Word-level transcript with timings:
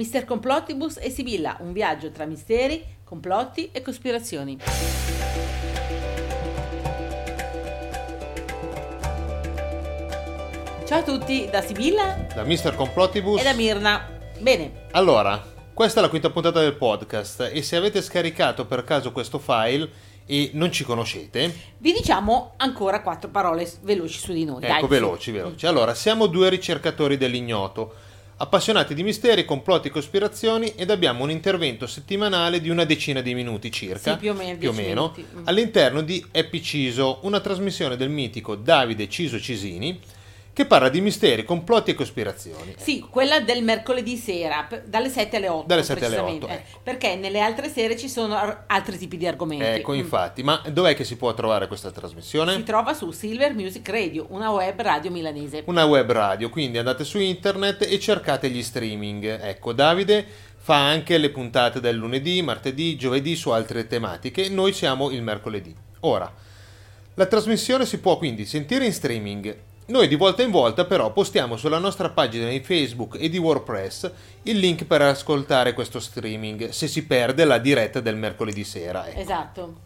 Mister 0.00 0.24
Complottibus 0.24 0.96
e 0.96 1.10
Sibilla, 1.10 1.58
un 1.60 1.74
viaggio 1.74 2.10
tra 2.10 2.24
misteri, 2.24 2.82
complotti 3.04 3.68
e 3.70 3.82
cospirazioni. 3.82 4.56
Ciao 10.86 11.00
a 11.00 11.02
tutti, 11.02 11.46
da 11.50 11.60
Sibilla 11.60 12.26
Da 12.34 12.44
Mr. 12.44 12.74
Complottibus. 12.76 13.40
e 13.40 13.44
da 13.44 13.52
Mirna. 13.52 14.08
Bene, 14.38 14.86
Allora, 14.92 15.44
questa 15.74 15.98
è 15.98 16.02
la 16.02 16.08
quinta 16.08 16.30
puntata 16.30 16.60
del 16.60 16.76
podcast 16.76 17.50
e 17.52 17.60
se 17.60 17.76
avete 17.76 18.00
scaricato 18.00 18.64
per 18.64 18.84
caso 18.84 19.12
questo 19.12 19.38
file 19.38 19.86
e 20.24 20.52
non 20.54 20.72
ci 20.72 20.82
conoscete, 20.82 21.54
vi 21.76 21.92
diciamo 21.92 22.54
ancora 22.56 23.02
quattro 23.02 23.28
parole 23.28 23.70
veloci 23.82 24.18
su 24.18 24.32
di 24.32 24.46
noi. 24.46 24.64
ecco, 24.64 24.86
dai, 24.86 24.88
veloci, 24.88 25.30
veloci. 25.30 25.66
Allora, 25.66 25.92
siamo 25.92 26.26
due 26.26 26.48
ricercatori 26.48 27.18
dell'ignoto, 27.18 28.08
appassionati 28.42 28.94
di 28.94 29.02
misteri, 29.02 29.44
complotti 29.44 29.88
e 29.88 29.90
cospirazioni 29.90 30.72
ed 30.74 30.90
abbiamo 30.90 31.24
un 31.24 31.30
intervento 31.30 31.86
settimanale 31.86 32.60
di 32.60 32.70
una 32.70 32.84
decina 32.84 33.20
di 33.20 33.34
minuti 33.34 33.70
circa, 33.70 34.12
Sì, 34.12 34.18
più 34.18 34.30
o 34.30 34.34
meno, 34.34 34.58
più 34.58 34.70
o 34.70 34.72
meno, 34.72 35.14
all'interno 35.44 36.00
di 36.00 36.24
Happy 36.32 36.62
Ciso, 36.62 37.18
una 37.22 37.40
trasmissione 37.40 37.96
del 37.96 38.08
mitico 38.08 38.54
Davide 38.54 39.08
Ciso 39.08 39.38
Cisini 39.38 40.00
che 40.60 40.66
parla 40.66 40.90
di 40.90 41.00
misteri, 41.00 41.44
complotti 41.44 41.92
e 41.92 41.94
cospirazioni. 41.94 42.74
Sì, 42.76 43.00
quella 43.00 43.40
del 43.40 43.62
mercoledì 43.62 44.16
sera, 44.16 44.68
dalle 44.84 45.08
7 45.08 45.36
alle 45.36 45.48
8. 45.48 45.66
Dalle 45.66 45.82
7 45.82 46.04
alle 46.04 46.14
precisamente, 46.16 46.44
8, 46.44 46.52
eh, 46.54 46.56
ecco. 46.56 46.78
Perché 46.82 47.16
nelle 47.16 47.40
altre 47.40 47.70
sere 47.70 47.96
ci 47.96 48.08
sono 48.08 48.34
ar- 48.34 48.64
altri 48.66 48.98
tipi 48.98 49.16
di 49.16 49.26
argomenti. 49.26 49.64
Ecco, 49.64 49.92
Mm. 49.92 49.96
infatti, 49.98 50.42
ma 50.42 50.62
dov'è 50.70 50.94
che 50.94 51.04
si 51.04 51.16
può 51.16 51.32
trovare 51.32 51.66
questa 51.66 51.90
trasmissione? 51.90 52.54
Si 52.54 52.62
trova 52.62 52.92
su 52.92 53.10
Silver 53.10 53.54
Music 53.54 53.88
Radio, 53.88 54.26
una 54.30 54.50
web 54.50 54.78
radio 54.82 55.10
milanese. 55.10 55.62
una 55.66 55.84
web 55.86 56.10
radio, 56.12 56.50
quindi 56.50 56.76
andate 56.76 57.04
su 57.04 57.18
internet 57.18 57.82
e 57.88 57.98
cercate 57.98 58.50
gli 58.50 58.62
streaming. 58.62 59.24
Ecco, 59.42 59.72
Davide 59.72 60.26
fa 60.56 60.76
anche 60.88 61.16
le 61.16 61.30
puntate 61.30 61.80
del 61.80 61.96
lunedì, 61.96 62.42
martedì, 62.42 62.96
giovedì 62.96 63.34
su 63.34 63.48
altre 63.50 63.86
tematiche, 63.86 64.50
noi 64.50 64.72
siamo 64.74 65.10
il 65.10 65.22
mercoledì. 65.22 65.74
Ora, 66.00 66.30
la 67.14 67.26
trasmissione 67.26 67.86
si 67.86 67.98
può 67.98 68.18
quindi 68.18 68.44
sentire 68.44 68.84
in 68.84 68.92
streaming. 68.92 69.56
Noi 69.90 70.06
di 70.06 70.14
volta 70.14 70.42
in 70.42 70.52
volta 70.52 70.84
però 70.84 71.12
postiamo 71.12 71.56
sulla 71.56 71.78
nostra 71.78 72.10
pagina 72.10 72.48
di 72.48 72.60
Facebook 72.60 73.16
e 73.18 73.28
di 73.28 73.38
WordPress 73.38 74.08
il 74.44 74.56
link 74.56 74.84
per 74.84 75.02
ascoltare 75.02 75.72
questo 75.72 75.98
streaming 75.98 76.68
se 76.68 76.86
si 76.86 77.04
perde 77.04 77.44
la 77.44 77.58
diretta 77.58 77.98
del 77.98 78.14
mercoledì 78.14 78.62
sera. 78.62 79.08
ecco. 79.08 79.18
Esatto. 79.18 79.80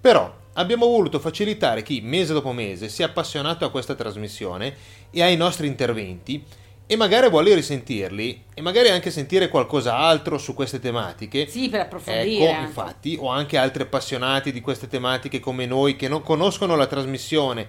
Però 0.00 0.32
abbiamo 0.52 0.86
voluto 0.86 1.18
facilitare 1.18 1.82
chi 1.82 2.00
mese 2.00 2.32
dopo 2.32 2.52
mese 2.52 2.88
si 2.88 3.02
è 3.02 3.06
appassionato 3.06 3.64
a 3.64 3.72
questa 3.72 3.96
trasmissione 3.96 4.72
e 5.10 5.20
ai 5.20 5.36
nostri 5.36 5.66
interventi 5.66 6.44
e 6.86 6.94
magari 6.94 7.28
vuole 7.28 7.52
risentirli 7.52 8.44
e 8.54 8.62
magari 8.62 8.90
anche 8.90 9.10
sentire 9.10 9.48
qualcos'altro 9.48 10.38
su 10.38 10.54
queste 10.54 10.78
tematiche. 10.78 11.48
Sì, 11.48 11.68
per 11.68 11.80
approfondire. 11.80 12.50
Ecco, 12.50 12.62
infatti, 12.62 13.16
o 13.18 13.26
anche 13.26 13.56
altri 13.56 13.82
appassionati 13.82 14.52
di 14.52 14.60
queste 14.60 14.86
tematiche 14.86 15.40
come 15.40 15.66
noi 15.66 15.96
che 15.96 16.06
non 16.06 16.22
conoscono 16.22 16.76
la 16.76 16.86
trasmissione, 16.86 17.66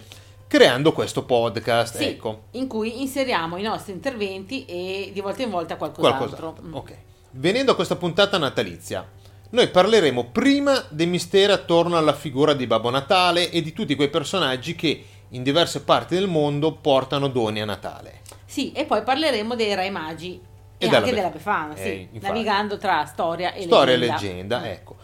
creando 0.51 0.91
questo 0.91 1.23
podcast. 1.23 1.95
Sì, 1.95 2.03
Ecco, 2.09 2.41
in 2.51 2.67
cui 2.67 2.99
inseriamo 3.01 3.55
i 3.55 3.61
nostri 3.61 3.93
interventi 3.93 4.65
e 4.65 5.11
di 5.13 5.21
volta 5.21 5.43
in 5.43 5.49
volta 5.49 5.77
qualcos'altro. 5.77 6.17
qualcos'altro. 6.27 6.63
Mm. 6.67 6.73
Ok. 6.73 6.95
Venendo 7.31 7.71
a 7.71 7.75
questa 7.75 7.95
puntata 7.95 8.37
natalizia, 8.37 9.07
noi 9.51 9.69
parleremo 9.69 10.25
prima 10.25 10.83
dei 10.89 11.05
misteri 11.05 11.53
attorno 11.53 11.95
alla 11.97 12.11
figura 12.11 12.53
di 12.53 12.67
Babbo 12.67 12.89
Natale 12.89 13.49
e 13.49 13.61
di 13.61 13.71
tutti 13.71 13.95
quei 13.95 14.09
personaggi 14.09 14.75
che 14.75 15.05
in 15.29 15.41
diverse 15.41 15.83
parti 15.83 16.15
del 16.15 16.27
mondo 16.27 16.73
portano 16.73 17.29
doni 17.29 17.61
a 17.61 17.65
Natale. 17.65 18.19
Sì, 18.43 18.73
e 18.73 18.83
poi 18.83 19.03
parleremo 19.03 19.55
dei 19.55 19.73
Re 19.73 19.89
Magi 19.89 20.37
e, 20.77 20.85
E 20.85 20.93
anche 20.93 21.13
della 21.13 21.29
Befana, 21.29 21.77
sì, 21.77 21.81
Eh, 21.83 22.07
infatti. 22.11 22.33
navigando 22.33 22.77
tra 22.77 23.05
storia 23.05 23.53
e 23.53 23.61
Storia 23.61 23.93
e 23.93 23.97
leggenda. 23.97 24.19
leggenda, 24.25 24.59
Mm. 24.59 24.63
ecco. 24.65 24.95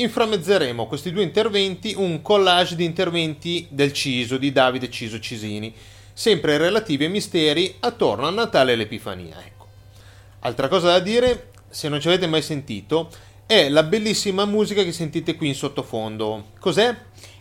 Inframmezzeremo 0.00 0.86
questi 0.86 1.10
due 1.10 1.24
interventi, 1.24 1.92
un 1.96 2.22
collage 2.22 2.76
di 2.76 2.84
interventi 2.84 3.66
del 3.68 3.92
Ciso, 3.92 4.36
di 4.36 4.52
Davide 4.52 4.88
Ciso 4.88 5.18
Cisini, 5.18 5.74
sempre 6.12 6.56
relativi 6.56 7.04
ai 7.04 7.10
misteri 7.10 7.74
attorno 7.80 8.28
a 8.28 8.30
Natale 8.30 8.72
e 8.72 8.76
l'Epifania. 8.76 9.44
Ecco. 9.44 9.66
Altra 10.40 10.68
cosa 10.68 10.92
da 10.92 11.00
dire, 11.00 11.50
se 11.68 11.88
non 11.88 12.00
ci 12.00 12.06
avete 12.06 12.28
mai 12.28 12.42
sentito, 12.42 13.10
è 13.44 13.68
la 13.68 13.82
bellissima 13.82 14.44
musica 14.44 14.84
che 14.84 14.92
sentite 14.92 15.34
qui 15.34 15.48
in 15.48 15.56
sottofondo. 15.56 16.50
Cos'è? 16.60 16.94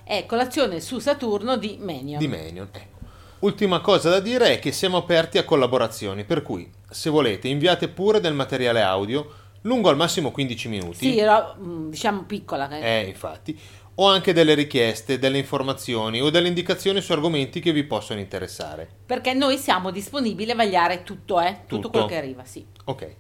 È 0.04 0.26
Colazione 0.26 0.82
su 0.82 0.98
Saturno 0.98 1.58
di 1.58 1.78
Menion. 1.80 2.18
Di 2.18 2.28
Menion. 2.28 2.70
Ecco. 2.72 2.98
Ultima 3.40 3.82
cosa 3.82 4.10
da 4.10 4.20
dire 4.20 4.54
è 4.54 4.60
che 4.60 4.72
siamo 4.72 4.98
aperti 4.98 5.38
a 5.38 5.44
collaborazioni, 5.44 6.24
per 6.24 6.42
cui 6.42 6.68
se 6.90 7.12
volete 7.12 7.50
inviate 7.50 7.88
pure 7.88 8.20
del 8.20 8.34
materiale 8.34 8.82
audio 8.82 9.32
lungo 9.62 9.90
al 9.90 9.96
massimo 9.98 10.32
15 10.32 10.68
minuti. 10.70 10.98
Sì, 11.12 11.18
era, 11.18 11.56
mm, 11.60 11.90
diciamo 11.90 12.24
piccola. 12.24 12.70
eh. 12.70 13.02
Eh, 13.02 13.08
infatti. 13.08 13.60
O 14.00 14.08
anche 14.08 14.32
delle 14.32 14.54
richieste, 14.54 15.18
delle 15.18 15.40
informazioni 15.40 16.22
o 16.22 16.30
delle 16.30 16.48
indicazioni 16.48 17.02
su 17.02 17.12
argomenti 17.14 17.60
che 17.60 17.72
vi 17.72 17.84
possono 17.84 18.20
interessare. 18.20 18.88
Perché 19.06 19.34
noi 19.34 19.58
siamo 19.58 19.90
disponibili 19.90 20.52
a 20.52 20.56
vagliare 20.56 21.02
tutto, 21.04 21.40
eh? 21.42 21.62
Tutto, 21.66 21.76
Tutto. 21.76 21.90
quello 21.90 22.06
che 22.06 22.18
arriva, 22.18 22.44
sì. 22.46 22.64
Ok. 22.86 23.16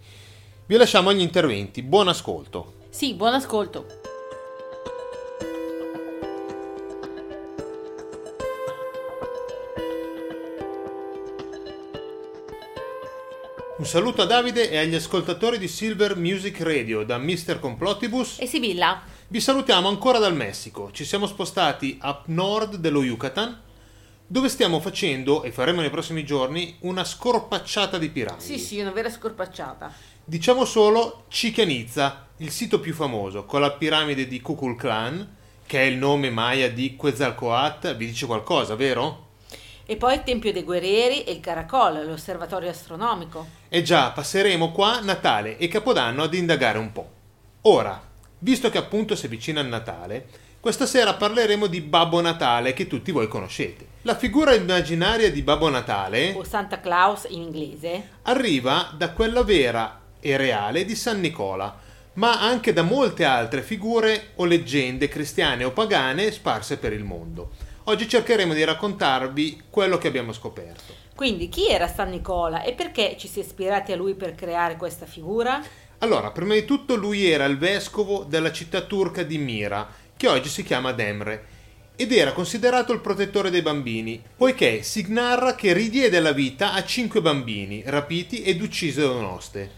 Vi 0.68 0.76
lasciamo 0.76 1.10
agli 1.10 1.22
interventi. 1.22 1.82
Buon 1.82 2.10
ascolto. 2.10 2.74
Sì, 2.90 3.14
buon 3.16 3.34
ascolto. 3.34 3.97
Un 13.78 13.86
saluto 13.86 14.24
a 14.24 14.26
Davide 14.26 14.72
e 14.72 14.78
agli 14.80 14.96
ascoltatori 14.96 15.60
di 15.60 15.68
Silver 15.68 16.16
Music 16.16 16.62
Radio 16.62 17.04
da 17.04 17.20
Mr. 17.20 17.60
Complottibus. 17.60 18.40
E 18.40 18.48
Sibilla? 18.48 19.04
Vi 19.28 19.40
salutiamo 19.40 19.88
ancora 19.88 20.18
dal 20.18 20.36
Messico. 20.36 20.90
Ci 20.92 21.06
siamo 21.06 21.28
spostati 21.28 21.96
a 22.02 22.24
nord 22.26 22.78
dello 22.78 23.04
Yucatan, 23.04 23.62
dove 24.26 24.50
stiamo 24.50 24.80
facendo, 24.80 25.44
e 25.44 25.52
faremo 25.52 25.82
nei 25.82 25.92
prossimi 25.92 26.26
giorni, 26.26 26.76
una 26.82 27.04
scorpacciata 27.04 28.00
di 28.00 28.10
piramidi. 28.10 28.44
Sì, 28.44 28.58
sì, 28.58 28.80
una 28.80 28.90
vera 28.90 29.12
scorpacciata. 29.12 29.94
Diciamo 30.24 30.66
solo 30.66 31.26
Chichen 31.28 31.70
Itza, 31.70 32.30
il 32.38 32.50
sito 32.50 32.80
più 32.80 32.96
famoso, 32.96 33.46
con 33.46 33.62
la 33.62 33.70
piramide 33.70 34.28
di 34.28 34.42
Kukulkan, 34.42 35.36
che 35.68 35.82
è 35.82 35.84
il 35.84 35.98
nome 35.98 36.32
maya 36.32 36.68
di 36.72 36.96
Quetzalcoatl, 36.96 37.96
vi 37.96 38.08
dice 38.08 38.26
qualcosa, 38.26 38.74
vero? 38.74 39.27
E 39.90 39.96
poi 39.96 40.16
il 40.16 40.24
Tempio 40.24 40.52
dei 40.52 40.64
Guerrieri 40.64 41.24
e 41.24 41.32
il 41.32 41.40
Caracol, 41.40 42.06
l'osservatorio 42.06 42.70
astronomico. 42.70 43.48
E 43.70 43.84
già 43.84 44.12
passeremo 44.12 44.74
qua 44.74 45.00
Natale 45.00 45.58
e 45.58 45.70
Capodanno 45.70 46.24
ad 46.24 46.34
indagare 46.34 46.78
un 46.78 46.92
po'. 46.92 47.10
Ora, 47.62 47.98
visto 48.40 48.70
che 48.70 48.78
appunto 48.78 49.16
si 49.16 49.28
avvicina 49.28 49.62
il 49.62 49.68
Natale, 49.68 50.28
questa 50.60 50.86
sera 50.86 51.14
parleremo 51.14 51.68
di 51.68 51.80
Babbo 51.80 52.20
Natale 52.20 52.74
che 52.74 52.88
tutti 52.88 53.14
voi 53.14 53.30
conoscete. 53.30 53.86
La 54.02 54.18
figura 54.18 54.54
immaginaria 54.54 55.32
di 55.32 55.42
Babbo 55.42 55.70
Natale 55.70 56.34
O 56.34 56.44
Santa 56.44 56.82
Claus 56.82 57.26
in 57.30 57.44
inglese. 57.44 58.10
arriva 58.24 58.92
da 58.94 59.12
quella 59.12 59.44
vera 59.44 60.02
e 60.20 60.36
reale 60.36 60.84
di 60.84 60.96
San 60.96 61.22
Nicola, 61.22 61.74
ma 62.16 62.42
anche 62.42 62.74
da 62.74 62.82
molte 62.82 63.24
altre 63.24 63.62
figure 63.62 64.32
o 64.36 64.44
leggende 64.44 65.08
cristiane 65.08 65.64
o 65.64 65.72
pagane 65.72 66.30
sparse 66.32 66.76
per 66.76 66.92
il 66.92 67.06
mondo. 67.06 67.52
Oggi 67.90 68.10
cercheremo 68.10 68.54
di 68.54 68.66
raccontarvi 68.66 69.64
quello 69.70 69.98
che 69.98 70.10
abbiamo 70.10 70.34
scoperto. 70.34 70.94
Quindi, 71.16 71.48
chi 71.48 71.70
era 71.70 71.88
San 71.88 72.10
Nicola 72.10 72.62
e 72.64 72.74
perché 72.74 73.16
ci 73.18 73.30
si 73.30 73.40
è 73.40 73.44
ispirati 73.44 73.94
a 73.94 73.96
lui 73.96 74.14
per 74.14 74.36
creare 74.36 74.76
questa 74.76 75.06
figura? 75.06 75.64
Allora, 76.00 76.32
prima 76.32 76.54
di 76.54 76.66
tutto 76.66 76.96
lui 76.96 77.26
era 77.32 77.46
il 77.46 77.58
vescovo 77.58 78.26
della 78.26 78.52
città 78.52 78.82
turca 78.82 79.24
di 79.24 79.38
Mira, 79.38 79.88
che 80.18 80.28
oggi 80.28 80.50
si 80.50 80.64
chiama 80.64 80.92
Demre, 80.92 81.46
ed 81.96 82.12
era 82.12 82.34
considerato 82.34 82.92
il 82.92 83.00
protettore 83.00 83.50
dei 83.50 83.62
bambini, 83.62 84.22
poiché 84.36 84.84
si 84.84 85.06
narra 85.08 85.56
che 85.56 85.72
ridiede 85.72 86.20
la 86.20 86.34
vita 86.34 86.74
a 86.74 86.84
cinque 86.84 87.22
bambini 87.22 87.84
rapiti 87.86 88.44
ed 88.44 88.62
uccisi 88.62 89.00
da 89.00 89.12
un'oste. 89.12 89.72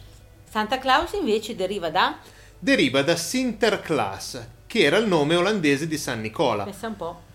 Santa 0.49 0.79
Claus 0.79 1.13
invece 1.13 1.55
deriva 1.55 1.91
da... 1.91 2.17
Deriva 2.57 3.03
da 3.03 3.15
Sinterklaas, 3.15 4.47
che 4.65 4.79
era 4.79 4.97
il 4.97 5.05
nome 5.05 5.35
olandese 5.35 5.85
di 5.85 5.97
San 5.99 6.21
Nicola. 6.21 6.63
Pensa 6.63 6.87
un 6.87 6.95
po'. 6.95 7.27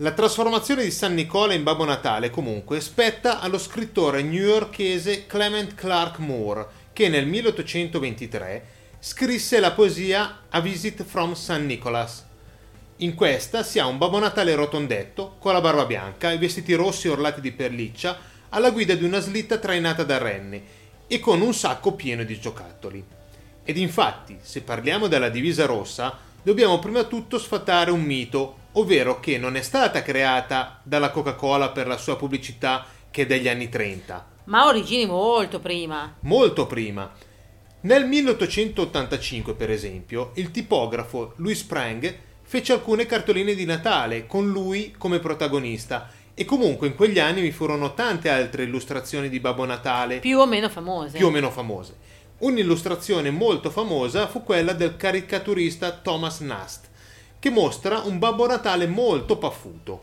La 0.00 0.12
trasformazione 0.12 0.84
di 0.84 0.92
San 0.92 1.14
Nicola 1.14 1.54
in 1.54 1.64
Babbo 1.64 1.84
Natale 1.84 2.30
comunque 2.30 2.80
spetta 2.80 3.40
allo 3.40 3.58
scrittore 3.58 4.22
newyorkese 4.22 5.26
Clement 5.26 5.74
Clark 5.74 6.18
Moore, 6.18 6.66
che 6.92 7.08
nel 7.08 7.26
1823 7.26 8.66
scrisse 9.00 9.58
la 9.58 9.72
poesia 9.72 10.42
A 10.50 10.60
Visit 10.60 11.02
from 11.02 11.32
St. 11.32 11.58
Nicholas. 11.58 12.24
In 12.98 13.16
questa 13.16 13.64
si 13.64 13.80
ha 13.80 13.86
un 13.86 13.98
Babbo 13.98 14.20
Natale 14.20 14.54
rotondetto, 14.54 15.34
con 15.40 15.52
la 15.52 15.60
barba 15.60 15.84
bianca, 15.84 16.30
i 16.30 16.38
vestiti 16.38 16.74
rossi 16.74 17.08
orlati 17.08 17.40
di 17.40 17.50
perliccia, 17.50 18.16
alla 18.50 18.70
guida 18.70 18.94
di 18.94 19.02
una 19.02 19.18
slitta 19.18 19.58
trainata 19.58 20.04
da 20.04 20.18
renne 20.18 20.62
e 21.08 21.18
con 21.18 21.40
un 21.40 21.52
sacco 21.52 21.94
pieno 21.94 22.22
di 22.22 22.38
giocattoli. 22.38 23.04
Ed 23.64 23.76
infatti, 23.76 24.38
se 24.42 24.60
parliamo 24.60 25.08
della 25.08 25.28
divisa 25.28 25.66
rossa, 25.66 26.16
dobbiamo 26.40 26.78
prima 26.78 27.02
di 27.02 27.08
tutto 27.08 27.36
sfatare 27.36 27.90
un 27.90 28.02
mito, 28.02 28.57
ovvero 28.72 29.20
che 29.20 29.38
non 29.38 29.56
è 29.56 29.62
stata 29.62 30.02
creata 30.02 30.80
dalla 30.82 31.10
Coca-Cola 31.10 31.70
per 31.70 31.86
la 31.86 31.96
sua 31.96 32.16
pubblicità 32.16 32.86
che 33.10 33.22
è 33.22 33.26
degli 33.26 33.48
anni 33.48 33.68
30, 33.68 34.26
Ma 34.44 34.60
ha 34.62 34.66
origini 34.66 35.06
molto 35.06 35.58
prima. 35.60 36.14
molto 36.20 36.66
prima. 36.66 37.10
Nel 37.80 38.06
1885, 38.06 39.54
per 39.54 39.70
esempio, 39.70 40.32
il 40.34 40.50
tipografo 40.50 41.32
Louis 41.36 41.58
Sprang 41.58 42.16
fece 42.42 42.72
alcune 42.72 43.06
cartoline 43.06 43.54
di 43.54 43.64
Natale 43.64 44.26
con 44.26 44.50
lui 44.50 44.94
come 44.96 45.18
protagonista 45.18 46.10
e 46.34 46.44
comunque 46.44 46.86
in 46.86 46.94
quegli 46.94 47.18
anni 47.18 47.40
vi 47.40 47.50
furono 47.52 47.94
tante 47.94 48.28
altre 48.30 48.62
illustrazioni 48.64 49.28
di 49.28 49.40
Babbo 49.40 49.64
Natale 49.64 50.18
Più 50.20 50.38
o 50.38 50.46
meno 50.46 50.68
famose. 50.68 51.16
più 51.18 51.26
o 51.26 51.30
meno 51.30 51.50
famose. 51.50 51.96
Un'illustrazione 52.38 53.30
molto 53.30 53.68
famosa 53.70 54.28
fu 54.28 54.44
quella 54.44 54.72
del 54.72 54.96
caricaturista 54.96 55.90
Thomas 55.90 56.40
Nast, 56.40 56.87
che 57.38 57.50
mostra 57.50 58.00
un 58.00 58.18
Babbo 58.18 58.46
Natale 58.46 58.86
molto 58.86 59.36
paffuto. 59.38 60.02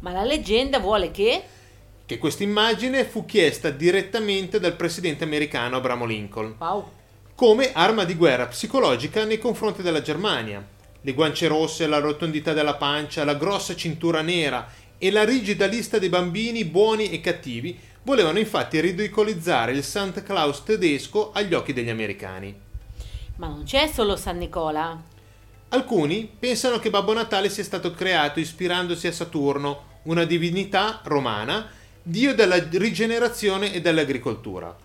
Ma 0.00 0.12
la 0.12 0.24
leggenda 0.24 0.78
vuole 0.78 1.10
che... 1.10 1.42
Che 2.04 2.18
questa 2.18 2.42
immagine 2.42 3.04
fu 3.04 3.24
chiesta 3.24 3.70
direttamente 3.70 4.58
dal 4.58 4.74
presidente 4.74 5.24
americano 5.24 5.76
Abramo 5.76 6.04
Lincoln 6.04 6.56
Wow. 6.58 6.90
come 7.34 7.72
arma 7.72 8.04
di 8.04 8.14
guerra 8.14 8.46
psicologica 8.46 9.24
nei 9.24 9.38
confronti 9.38 9.82
della 9.82 10.02
Germania. 10.02 10.66
Le 11.00 11.14
guance 11.14 11.46
rosse, 11.46 11.86
la 11.86 11.98
rotondità 11.98 12.52
della 12.52 12.74
pancia, 12.74 13.24
la 13.24 13.34
grossa 13.34 13.74
cintura 13.74 14.20
nera 14.20 14.68
e 14.98 15.10
la 15.10 15.24
rigida 15.24 15.66
lista 15.66 15.98
dei 15.98 16.08
bambini 16.08 16.64
buoni 16.64 17.10
e 17.10 17.20
cattivi 17.20 17.78
volevano 18.02 18.38
infatti 18.38 18.80
ridicolizzare 18.80 19.72
il 19.72 19.82
Santa 19.84 20.22
Claus 20.22 20.62
tedesco 20.64 21.30
agli 21.32 21.54
occhi 21.54 21.72
degli 21.72 21.88
americani. 21.90 22.54
Ma 23.36 23.46
non 23.46 23.64
c'è 23.64 23.86
solo 23.86 24.16
San 24.16 24.38
Nicola. 24.38 25.10
Alcuni 25.74 26.30
pensano 26.38 26.78
che 26.78 26.90
Babbo 26.90 27.14
Natale 27.14 27.48
sia 27.48 27.64
stato 27.64 27.92
creato 27.92 28.40
ispirandosi 28.40 29.06
a 29.06 29.12
Saturno, 29.12 30.00
una 30.02 30.24
divinità 30.24 31.00
romana, 31.04 31.66
dio 32.02 32.34
della 32.34 32.62
rigenerazione 32.72 33.72
e 33.72 33.80
dell'agricoltura. 33.80 34.76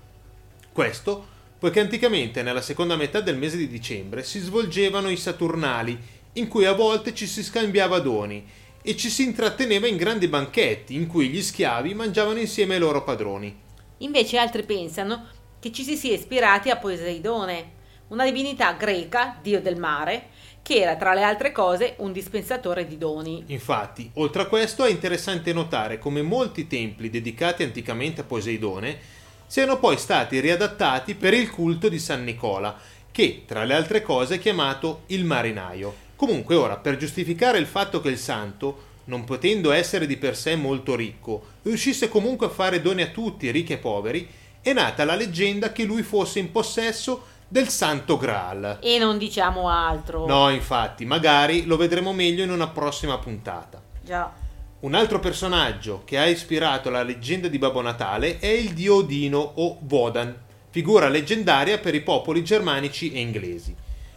Questo 0.71 1.35
poiché 1.59 1.81
anticamente 1.81 2.41
nella 2.41 2.61
seconda 2.61 2.95
metà 2.95 3.19
del 3.19 3.35
mese 3.35 3.57
di 3.57 3.67
dicembre 3.67 4.23
si 4.23 4.39
svolgevano 4.39 5.09
i 5.09 5.17
Saturnali, 5.17 5.99
in 6.33 6.47
cui 6.47 6.63
a 6.63 6.71
volte 6.71 7.13
ci 7.13 7.27
si 7.27 7.43
scambiava 7.43 7.99
doni 7.99 8.47
e 8.81 8.95
ci 8.95 9.09
si 9.09 9.23
intratteneva 9.23 9.87
in 9.87 9.97
grandi 9.97 10.29
banchetti 10.29 10.95
in 10.95 11.07
cui 11.07 11.27
gli 11.27 11.41
schiavi 11.41 11.95
mangiavano 11.95 12.39
insieme 12.39 12.75
ai 12.75 12.79
loro 12.79 13.03
padroni. 13.03 13.53
Invece 13.97 14.37
altri 14.37 14.63
pensano 14.63 15.27
che 15.59 15.69
ci 15.73 15.83
si 15.83 15.97
sia 15.97 16.13
ispirati 16.13 16.69
a 16.69 16.77
Poseidone, 16.77 17.75
una 18.09 18.23
divinità 18.23 18.71
greca, 18.71 19.37
dio 19.41 19.59
del 19.59 19.75
mare, 19.75 20.29
che 20.67 20.81
era 20.81 20.97
tra 20.97 21.13
le 21.13 21.23
altre 21.23 21.53
cose 21.53 21.93
un 21.99 22.11
dispensatore 22.11 22.85
di 22.85 22.97
doni. 22.97 23.41
Infatti, 23.45 24.11
oltre 24.15 24.41
a 24.41 24.45
questo 24.47 24.83
è 24.83 24.89
interessante 24.89 25.53
notare 25.53 25.97
come 25.97 26.21
molti 26.21 26.67
templi 26.67 27.09
dedicati 27.09 27.63
anticamente 27.63 28.19
a 28.19 28.25
Poseidone 28.25 28.99
siano 29.47 29.79
poi 29.79 29.97
stati 29.97 30.41
riadattati 30.41 31.15
per 31.15 31.33
il 31.33 31.49
culto 31.49 31.87
di 31.87 31.97
San 31.99 32.25
Nicola, 32.25 32.77
che 33.13 33.43
tra 33.45 33.63
le 33.63 33.75
altre 33.75 34.01
cose 34.01 34.35
è 34.35 34.39
chiamato 34.39 35.03
il 35.05 35.23
marinaio. 35.23 35.95
Comunque 36.17 36.55
ora, 36.55 36.75
per 36.75 36.97
giustificare 36.97 37.59
il 37.59 37.65
fatto 37.65 38.01
che 38.01 38.09
il 38.09 38.17
santo, 38.17 38.83
non 39.05 39.23
potendo 39.23 39.71
essere 39.71 40.05
di 40.05 40.17
per 40.17 40.35
sé 40.35 40.57
molto 40.57 40.95
ricco, 40.97 41.43
riuscisse 41.61 42.09
comunque 42.09 42.47
a 42.47 42.49
fare 42.49 42.81
doni 42.81 43.03
a 43.03 43.07
tutti, 43.07 43.49
ricchi 43.51 43.71
e 43.71 43.77
poveri, 43.77 44.27
è 44.61 44.73
nata 44.73 45.05
la 45.05 45.15
leggenda 45.15 45.71
che 45.71 45.85
lui 45.85 46.03
fosse 46.03 46.39
in 46.39 46.51
possesso 46.51 47.35
del 47.47 47.69
Santo 47.69 48.17
Graal. 48.17 48.79
E 48.81 48.97
non 48.97 49.17
diciamo 49.17 49.69
altro. 49.69 50.25
No, 50.25 50.49
infatti, 50.49 51.05
magari 51.05 51.65
lo 51.65 51.77
vedremo 51.77 52.13
meglio 52.13 52.43
in 52.43 52.51
una 52.51 52.67
prossima 52.67 53.17
puntata. 53.17 53.81
Già. 54.03 54.31
Un 54.79 54.93
altro 54.93 55.19
personaggio 55.19 56.03
che 56.05 56.19
ha 56.19 56.27
ispirato 56.27 56.89
la 56.89 57.01
leggenda 57.01 57.47
di 57.47 57.57
Babbo 57.57 57.81
Natale 57.81 58.37
è 58.39 58.47
il 58.47 58.73
dio 58.73 58.95
Odino 58.97 59.39
o 59.39 59.79
Wodan, 59.89 60.35
figura 60.69 61.07
leggendaria 61.07 61.79
per 61.79 61.95
i 61.95 62.01
popoli 62.01 62.43
germanici 62.43 63.11
e 63.11 63.19
inglesi. 63.19 63.75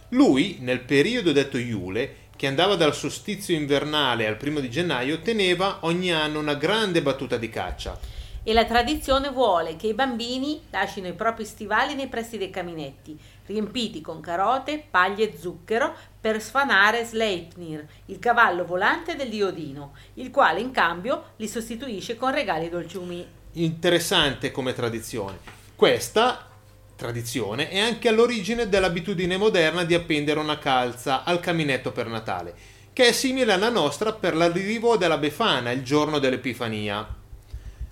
Lui, 0.09 0.57
nel 0.59 0.81
periodo 0.81 1.31
detto 1.31 1.57
Iule, 1.57 2.15
che 2.35 2.47
andava 2.47 2.75
dal 2.75 2.93
solstizio 2.93 3.55
invernale 3.55 4.27
al 4.27 4.35
primo 4.35 4.59
di 4.59 4.69
gennaio, 4.69 5.21
teneva 5.21 5.79
ogni 5.81 6.11
anno 6.11 6.39
una 6.39 6.55
grande 6.55 7.01
battuta 7.01 7.37
di 7.37 7.49
caccia. 7.49 7.97
E 8.43 8.53
la 8.53 8.65
tradizione 8.65 9.29
vuole 9.29 9.75
che 9.75 9.85
i 9.85 9.93
bambini 9.93 10.63
lasciino 10.71 11.07
i 11.07 11.13
propri 11.13 11.45
stivali 11.45 11.93
nei 11.93 12.07
pressi 12.07 12.39
dei 12.39 12.49
caminetti, 12.49 13.15
riempiti 13.45 14.01
con 14.01 14.19
carote, 14.19 14.83
paglie 14.89 15.29
e 15.29 15.37
zucchero, 15.37 15.93
per 16.19 16.41
sfanare 16.41 17.05
Sleipnir, 17.05 17.85
il 18.07 18.17
cavallo 18.17 18.65
volante 18.65 19.15
del 19.15 19.29
dio 19.29 19.49
Odino, 19.49 19.93
il 20.15 20.31
quale 20.31 20.59
in 20.59 20.71
cambio 20.71 21.33
li 21.35 21.47
sostituisce 21.47 22.15
con 22.15 22.31
regali 22.31 22.67
dolciumi. 22.67 23.23
Interessante 23.53 24.49
come 24.49 24.73
tradizione. 24.73 25.37
Questa 25.75 26.47
tradizione 26.95 27.69
è 27.69 27.77
anche 27.77 28.07
all'origine 28.07 28.67
dell'abitudine 28.67 29.37
moderna 29.37 29.83
di 29.83 29.93
appendere 29.93 30.39
una 30.39 30.57
calza 30.57 31.23
al 31.23 31.39
caminetto 31.39 31.91
per 31.91 32.07
Natale, 32.07 32.55
che 32.91 33.09
è 33.09 33.11
simile 33.11 33.53
alla 33.53 33.69
nostra 33.69 34.13
per 34.13 34.35
l'arrivo 34.35 34.97
della 34.97 35.19
Befana 35.19 35.69
il 35.69 35.83
giorno 35.83 36.17
dell'Epifania. 36.17 37.19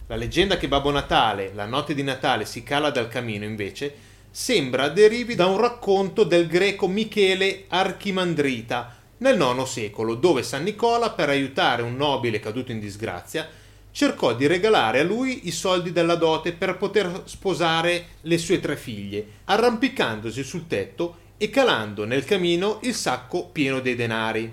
La 0.10 0.16
leggenda 0.16 0.58
che 0.58 0.68
Babbo 0.68 0.90
Natale, 0.90 1.52
la 1.54 1.68
notte 1.68 1.94
di 1.94 2.02
Natale, 2.02 2.44
si 2.44 2.64
cala 2.64 2.90
dal 2.90 3.08
camino, 3.08 3.46
invece, 3.46 3.94
sembra 4.32 4.90
derivi 4.90 5.36
da 5.36 5.46
un 5.46 5.60
racconto 5.60 6.24
del 6.24 6.48
greco 6.48 6.88
Michele 6.88 7.66
Archimandrita 7.68 8.96
nel 9.18 9.40
IX 9.40 9.62
secolo, 9.66 10.16
dove 10.16 10.42
San 10.42 10.64
Nicola, 10.64 11.12
per 11.12 11.30
aiutare 11.30 11.84
un 11.84 11.96
nobile 11.96 12.40
caduto 12.40 12.72
in 12.72 12.80
disgrazia, 12.80 13.48
cercò 13.92 14.34
di 14.34 14.48
regalare 14.48 15.02
a 15.02 15.04
lui 15.04 15.48
i 15.48 15.52
soldi 15.52 15.92
della 15.92 16.16
dote 16.16 16.54
per 16.54 16.78
poter 16.78 17.22
sposare 17.26 18.06
le 18.22 18.40
sue 18.40 18.60
tre 18.60 18.78
figlie, 18.78 19.24
arrampicandosi 19.46 20.42
sul 20.42 20.66
tetto 20.66 21.18
e 21.38 21.52
calando 21.52 22.06
nel 22.06 22.26
camino 22.26 22.80
il 22.82 22.96
sacco 22.96 23.46
pieno 23.46 23.80
dei 23.80 23.94
denari. 23.94 24.52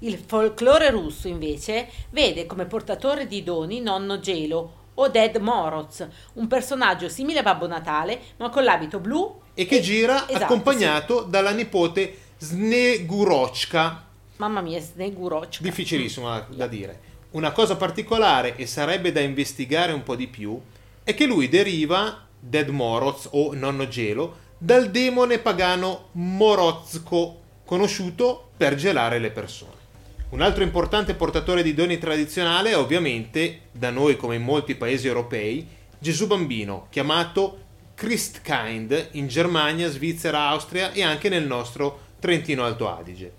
Il 0.00 0.18
folklore 0.26 0.90
russo, 0.90 1.28
invece, 1.28 1.90
vede 2.10 2.44
come 2.44 2.64
portatore 2.64 3.28
di 3.28 3.44
doni 3.44 3.80
nonno 3.80 4.18
Gelo 4.18 4.82
o 4.98 5.08
Ded 5.08 5.36
Moroz, 5.36 6.06
un 6.34 6.46
personaggio 6.46 7.08
simile 7.08 7.40
a 7.40 7.42
Babbo 7.42 7.66
Natale, 7.66 8.20
ma 8.36 8.50
con 8.50 8.64
l'abito 8.64 8.98
blu 8.98 9.40
E 9.54 9.66
che 9.66 9.80
gira 9.80 10.28
esatto, 10.28 10.44
accompagnato 10.44 11.22
dalla 11.22 11.50
nipote 11.50 12.18
Snegurochka, 12.38 14.04
sì. 14.30 14.36
Mamma 14.36 14.60
mia, 14.60 14.80
Snegurochka. 14.80 15.58
difficilissimo 15.60 16.28
da, 16.28 16.46
da 16.48 16.66
dire. 16.66 17.00
Una 17.30 17.52
cosa 17.52 17.76
particolare 17.76 18.56
e 18.56 18.66
sarebbe 18.66 19.12
da 19.12 19.20
investigare 19.20 19.92
un 19.92 20.02
po' 20.02 20.16
di 20.16 20.26
più 20.26 20.60
è 21.02 21.14
che 21.14 21.26
lui 21.26 21.48
deriva, 21.48 22.26
Dead 22.38 22.68
Moroz 22.68 23.28
o 23.32 23.54
Nonno 23.54 23.88
Gelo, 23.88 24.44
dal 24.58 24.90
demone 24.90 25.38
pagano 25.38 26.08
Morozco, 26.12 27.40
conosciuto 27.64 28.50
per 28.56 28.74
gelare 28.74 29.18
le 29.18 29.30
persone. 29.30 29.84
Un 30.28 30.40
altro 30.40 30.64
importante 30.64 31.14
portatore 31.14 31.62
di 31.62 31.72
doni 31.72 31.98
tradizionale 31.98 32.70
è 32.70 32.76
ovviamente, 32.76 33.60
da 33.70 33.90
noi 33.90 34.16
come 34.16 34.34
in 34.34 34.42
molti 34.42 34.74
paesi 34.74 35.06
europei, 35.06 35.64
Gesù 36.00 36.26
Bambino, 36.26 36.88
chiamato 36.90 37.60
Christkind 37.94 39.10
in 39.12 39.28
Germania, 39.28 39.88
Svizzera, 39.88 40.48
Austria 40.48 40.90
e 40.90 41.04
anche 41.04 41.28
nel 41.28 41.46
nostro 41.46 42.00
Trentino 42.18 42.64
Alto 42.64 42.88
Adige. 42.88 43.32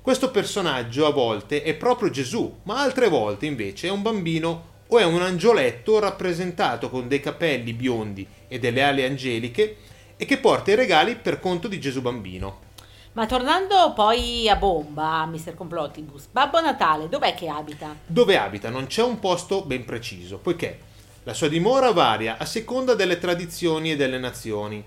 Questo 0.00 0.30
personaggio 0.30 1.06
a 1.06 1.10
volte 1.10 1.64
è 1.64 1.74
proprio 1.74 2.10
Gesù, 2.10 2.58
ma 2.62 2.80
altre 2.80 3.08
volte 3.08 3.46
invece 3.46 3.88
è 3.88 3.90
un 3.90 4.02
bambino 4.02 4.70
o 4.86 4.98
è 4.98 5.04
un 5.04 5.22
angioletto 5.22 5.98
rappresentato 5.98 6.88
con 6.88 7.08
dei 7.08 7.20
capelli 7.20 7.72
biondi 7.72 8.24
e 8.46 8.60
delle 8.60 8.84
ali 8.84 9.02
angeliche 9.02 9.76
e 10.16 10.24
che 10.24 10.38
porta 10.38 10.70
i 10.70 10.76
regali 10.76 11.16
per 11.16 11.40
conto 11.40 11.66
di 11.66 11.80
Gesù 11.80 12.00
Bambino. 12.00 12.70
Ma 13.14 13.26
tornando 13.26 13.92
poi 13.94 14.48
a 14.48 14.56
bomba, 14.56 15.26
Mr. 15.26 15.54
Complottibus, 15.54 16.28
Babbo 16.30 16.62
Natale, 16.62 17.10
dov'è 17.10 17.34
che 17.34 17.46
abita? 17.46 17.94
Dove 18.06 18.38
abita 18.38 18.70
non 18.70 18.86
c'è 18.86 19.02
un 19.02 19.18
posto 19.18 19.66
ben 19.66 19.84
preciso, 19.84 20.38
poiché 20.38 20.78
la 21.24 21.34
sua 21.34 21.48
dimora 21.48 21.92
varia 21.92 22.38
a 22.38 22.46
seconda 22.46 22.94
delle 22.94 23.18
tradizioni 23.18 23.90
e 23.90 23.96
delle 23.96 24.18
nazioni. 24.18 24.82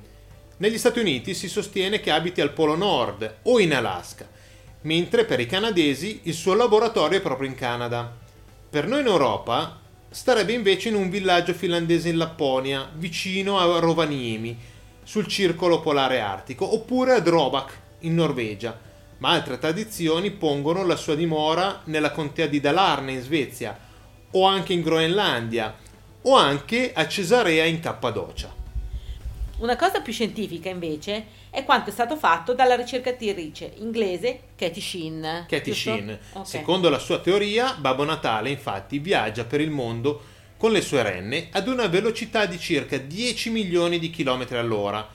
Negli 0.58 0.78
Stati 0.80 0.98
Uniti 0.98 1.36
si 1.36 1.48
sostiene 1.48 2.00
che 2.00 2.10
abiti 2.10 2.42
al 2.42 2.50
Polo 2.50 2.76
Nord 2.76 3.42
o 3.44 3.60
in 3.60 3.76
Alaska, 3.76 4.28
mentre 4.82 5.26
per 5.26 5.40
i 5.40 5.46
canadesi 5.46 6.22
il 6.24 6.34
suo 6.34 6.56
laboratorio 6.56 7.20
è 7.20 7.22
proprio 7.22 7.48
in 7.48 7.56
Canada. 7.56 8.12
Per 8.68 8.88
noi 8.88 9.02
in 9.02 9.06
Europa 9.06 9.80
starebbe 10.10 10.54
invece 10.54 10.90
in 10.90 10.96
un 10.96 11.12
villaggio 11.12 11.54
finlandese 11.54 12.10
in 12.10 12.18
Lapponia, 12.18 12.90
vicino 12.96 13.60
a 13.60 13.78
Rovaniemi, 13.78 14.58
sul 15.04 15.28
circolo 15.28 15.80
polare 15.80 16.20
artico, 16.22 16.74
oppure 16.74 17.14
a 17.14 17.20
Drobak, 17.20 17.84
in 18.00 18.16
Norvegia, 18.16 18.80
ma 19.18 19.30
altre 19.30 19.58
tradizioni 19.58 20.32
pongono 20.32 20.86
la 20.86 20.96
sua 20.96 21.16
dimora 21.16 21.82
nella 21.86 22.12
contea 22.12 22.48
di 22.48 22.60
Dalarne 22.60 23.14
in 23.14 23.22
Svezia, 23.22 23.78
o 24.32 24.46
anche 24.46 24.74
in 24.74 24.82
Groenlandia, 24.82 25.76
o 26.24 26.36
anche 26.36 26.92
a 26.94 27.08
Cesarea 27.08 27.66
in 27.66 27.80
Cappadocia. 27.80 28.54
Una 29.58 29.78
cosa 29.78 30.02
più 30.02 30.12
scientifica, 30.12 30.68
invece, 30.70 31.26
è 31.50 31.64
quanto 31.64 31.90
è 31.90 31.94
stato 31.94 32.18
fatto 32.18 32.54
dalla 32.54 32.76
ricercatrice 32.76 33.72
inglese 33.78 34.42
Katie 34.58 34.82
Sheen. 34.82 35.46
Katie? 35.48 35.74
Sheen. 35.74 36.20
Ok. 36.34 36.46
Secondo 36.46 36.90
la 36.90 37.00
sua 37.00 37.20
teoria, 37.20 37.76
Babbo 37.80 38.04
Natale 38.04 38.50
infatti 38.50 39.00
viaggia 39.00 39.46
per 39.46 39.62
il 39.62 39.72
mondo 39.72 40.34
con 40.58 40.72
le 40.72 40.82
sue 40.82 41.02
renne 41.02 41.48
ad 41.52 41.70
una 41.70 41.88
velocità 41.88 42.46
di 42.46 42.60
circa 42.60 42.98
10 42.98 43.50
milioni 43.52 44.00
di 44.00 44.10
chilometri 44.10 44.58
all'ora, 44.58 45.08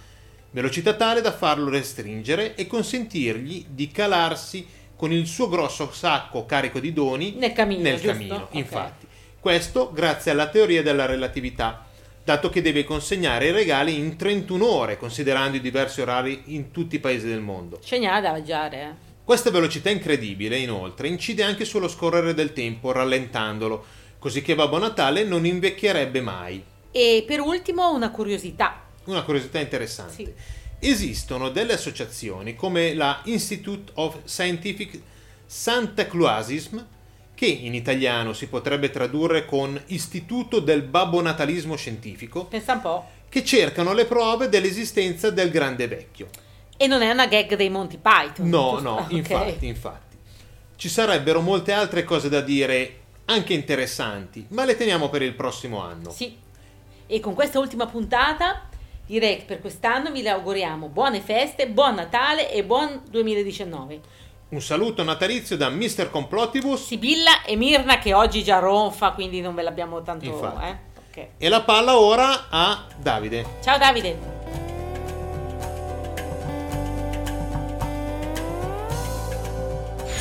velocità 0.50 0.94
tale 0.94 1.20
da 1.20 1.32
farlo 1.32 1.68
restringere 1.68 2.54
e 2.54 2.66
consentirgli 2.66 3.66
di 3.68 3.88
calarsi 3.90 4.66
con 4.96 5.12
il 5.12 5.26
suo 5.26 5.48
grosso 5.48 5.90
sacco 5.92 6.44
carico 6.44 6.78
di 6.78 6.92
doni 6.92 7.34
nel 7.36 7.52
camino. 7.52 7.82
Nel 7.82 8.00
camino, 8.00 8.34
okay. 8.34 8.58
infatti. 8.58 9.06
Questo 9.38 9.90
grazie 9.92 10.32
alla 10.32 10.48
teoria 10.48 10.82
della 10.82 11.06
relatività, 11.06 11.86
dato 12.22 12.50
che 12.50 12.60
deve 12.60 12.84
consegnare 12.84 13.46
i 13.46 13.52
regali 13.52 13.96
in 13.96 14.16
31 14.16 14.70
ore, 14.70 14.98
considerando 14.98 15.56
i 15.56 15.60
diversi 15.62 16.02
orari 16.02 16.42
in 16.46 16.70
tutti 16.70 16.96
i 16.96 16.98
paesi 16.98 17.26
del 17.26 17.40
mondo. 17.40 17.78
C'è 17.82 17.98
niente 17.98 18.20
da 18.20 18.32
mangiare, 18.32 18.82
eh. 18.82 19.08
Questa 19.24 19.50
velocità 19.50 19.88
incredibile, 19.88 20.58
inoltre, 20.58 21.08
incide 21.08 21.44
anche 21.44 21.64
sullo 21.64 21.88
scorrere 21.88 22.34
del 22.34 22.52
tempo, 22.52 22.92
rallentandolo, 22.92 23.84
così 24.18 24.42
che 24.42 24.54
Babbo 24.54 24.76
Natale 24.76 25.24
non 25.24 25.46
invecchierebbe 25.46 26.20
mai. 26.20 26.62
E 26.90 27.24
per 27.26 27.40
ultimo 27.40 27.94
una 27.94 28.10
curiosità. 28.10 28.89
Una 29.04 29.22
curiosità 29.22 29.58
interessante. 29.58 30.14
Sì. 30.14 30.32
Esistono 30.80 31.50
delle 31.50 31.74
associazioni 31.74 32.54
come 32.54 32.94
la 32.94 33.20
Institute 33.24 33.92
of 33.94 34.18
Scientific 34.24 35.00
Santa 35.44 36.06
Clausism, 36.06 36.78
che 37.34 37.46
in 37.46 37.74
italiano 37.74 38.32
si 38.32 38.46
potrebbe 38.46 38.90
tradurre 38.90 39.44
con 39.46 39.80
Istituto 39.86 40.60
del 40.60 40.82
Babbo 40.82 41.20
Natalismo 41.20 41.76
Scientifico. 41.76 42.44
Pensa 42.46 42.74
un 42.74 42.80
po'. 42.80 43.08
Che 43.28 43.44
cercano 43.44 43.92
le 43.92 44.04
prove 44.04 44.48
dell'esistenza 44.48 45.30
del 45.30 45.50
grande 45.50 45.86
vecchio. 45.88 46.28
E 46.76 46.86
non 46.86 47.02
è 47.02 47.10
una 47.10 47.26
gag 47.26 47.56
dei 47.56 47.68
Monty 47.68 47.98
Python. 47.98 48.48
No, 48.48 48.78
no, 48.80 49.00
okay. 49.00 49.16
infatti, 49.16 49.66
infatti. 49.66 50.16
Ci 50.76 50.88
sarebbero 50.88 51.42
molte 51.42 51.72
altre 51.72 52.04
cose 52.04 52.30
da 52.30 52.40
dire, 52.40 53.00
anche 53.26 53.52
interessanti, 53.52 54.46
ma 54.48 54.64
le 54.64 54.76
teniamo 54.76 55.10
per 55.10 55.20
il 55.20 55.34
prossimo 55.34 55.82
anno. 55.82 56.10
Sì. 56.10 56.34
E 57.06 57.20
con 57.20 57.34
questa 57.34 57.58
ultima 57.58 57.86
puntata 57.86 58.68
direi 59.10 59.38
che 59.38 59.44
per 59.44 59.60
quest'anno 59.60 60.12
vi 60.12 60.26
auguriamo 60.26 60.86
buone 60.86 61.20
feste, 61.20 61.66
buon 61.66 61.96
Natale 61.96 62.52
e 62.52 62.62
buon 62.62 63.02
2019. 63.10 64.00
Un 64.50 64.60
saluto 64.60 65.02
natalizio 65.02 65.56
da 65.56 65.68
Mr. 65.68 66.10
Complotibus, 66.10 66.86
Sibilla 66.86 67.42
e 67.42 67.56
Mirna 67.56 67.98
che 67.98 68.14
oggi 68.14 68.44
già 68.44 68.58
ronfa, 68.58 69.10
quindi 69.10 69.40
non 69.40 69.54
ve 69.54 69.62
l'abbiamo 69.62 70.02
tanto... 70.02 70.60
Eh? 70.60 70.88
Okay. 71.10 71.28
E 71.38 71.48
la 71.48 71.62
palla 71.62 71.98
ora 71.98 72.46
a 72.50 72.86
Davide. 72.96 73.44
Ciao 73.62 73.78
Davide. 73.78 74.39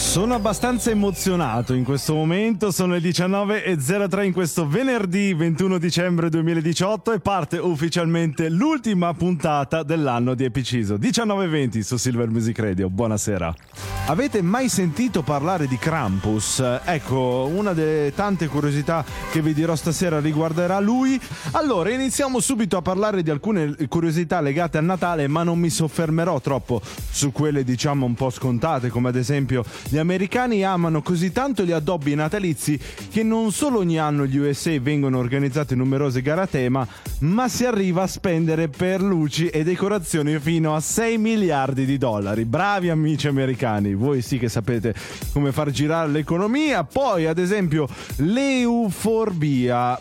Sono 0.10 0.34
abbastanza 0.34 0.90
emozionato 0.90 1.76
in 1.76 1.84
questo 1.84 2.16
momento, 2.16 2.72
sono 2.72 2.94
le 2.94 3.00
19.03 3.00 4.24
in 4.24 4.34
questo 4.34 4.68
venerdì 4.68 5.36
21 5.36 5.78
dicembre 5.78 6.30
2018 6.30 7.12
e 7.12 7.20
parte 7.20 7.60
ufficialmente 7.60 8.50
l'ultima 8.50 9.14
puntata 9.14 9.84
dell'anno 9.84 10.34
di 10.34 10.46
Epiciso. 10.46 10.96
19.20 10.96 11.82
su 11.82 11.98
Silver 11.98 12.28
Music 12.28 12.58
Radio, 12.58 12.90
buonasera. 12.90 13.54
Avete 14.08 14.42
mai 14.42 14.68
sentito 14.68 15.22
parlare 15.22 15.68
di 15.68 15.78
Krampus? 15.78 16.64
Ecco, 16.86 17.48
una 17.54 17.74
delle 17.74 18.12
tante 18.16 18.48
curiosità 18.48 19.06
che 19.32 19.44
vi 19.44 19.54
dirò 19.54 19.76
stasera 19.76 20.20
riguarderà 20.20 20.80
lui. 20.80 21.22
Allora, 21.52 21.92
iniziamo 21.92 22.40
subito 22.40 22.78
a 22.78 22.82
parlare 22.82 23.22
di 23.22 23.30
alcune 23.30 23.76
curiosità 23.88 24.42
legate 24.42 24.80
al 24.80 24.86
Natale, 24.86 25.28
ma 25.28 25.44
non 25.44 25.60
mi 25.60 25.70
soffermerò 25.70 26.42
troppo 26.42 26.82
su 27.12 27.32
quelle 27.32 27.64
diciamo 27.64 28.08
un 28.08 28.16
po' 28.16 28.32
scontate, 28.32 28.90
come 28.90 29.10
ad 29.10 29.16
esempio 29.16 29.64
gli 29.88 29.98
americani 30.00 30.64
amano 30.64 31.02
così 31.02 31.32
tanto 31.32 31.64
gli 31.64 31.72
addobbi 31.72 32.16
natalizi 32.16 32.80
che 33.10 33.24
non 33.24 33.52
solo 33.52 33.80
ogni 33.80 34.00
anno 34.00 34.26
gli 34.26 34.38
USA 34.38 34.80
vengono 34.80 35.18
organizzate 35.18 35.76
numerose 35.76 36.22
gare 36.22 36.42
a 36.42 36.48
tema, 36.48 36.88
ma 37.20 37.48
si 37.48 37.66
arriva 37.66 38.04
a 38.04 38.08
spendere 38.08 38.68
per 38.70 39.02
luci 39.02 39.48
e 39.48 39.64
decorazioni 39.64 40.40
fino 40.40 40.76
a 40.76 40.80
6 40.80 41.18
miliardi 41.18 41.86
di 41.86 41.98
dollari. 41.98 42.46
Bravi 42.46 42.90
amici 42.90 43.28
americani, 43.28 43.94
voi 43.94 44.22
sì 44.22 44.38
che 44.38 44.50
sapete 44.50 44.94
come 45.34 45.52
far 45.52 45.72
girare 45.72 46.10
l'economia. 46.10 46.84
Poi, 46.84 47.26
ad 47.26 47.38
esempio, 47.38 47.88
l'euforbia 48.18 49.98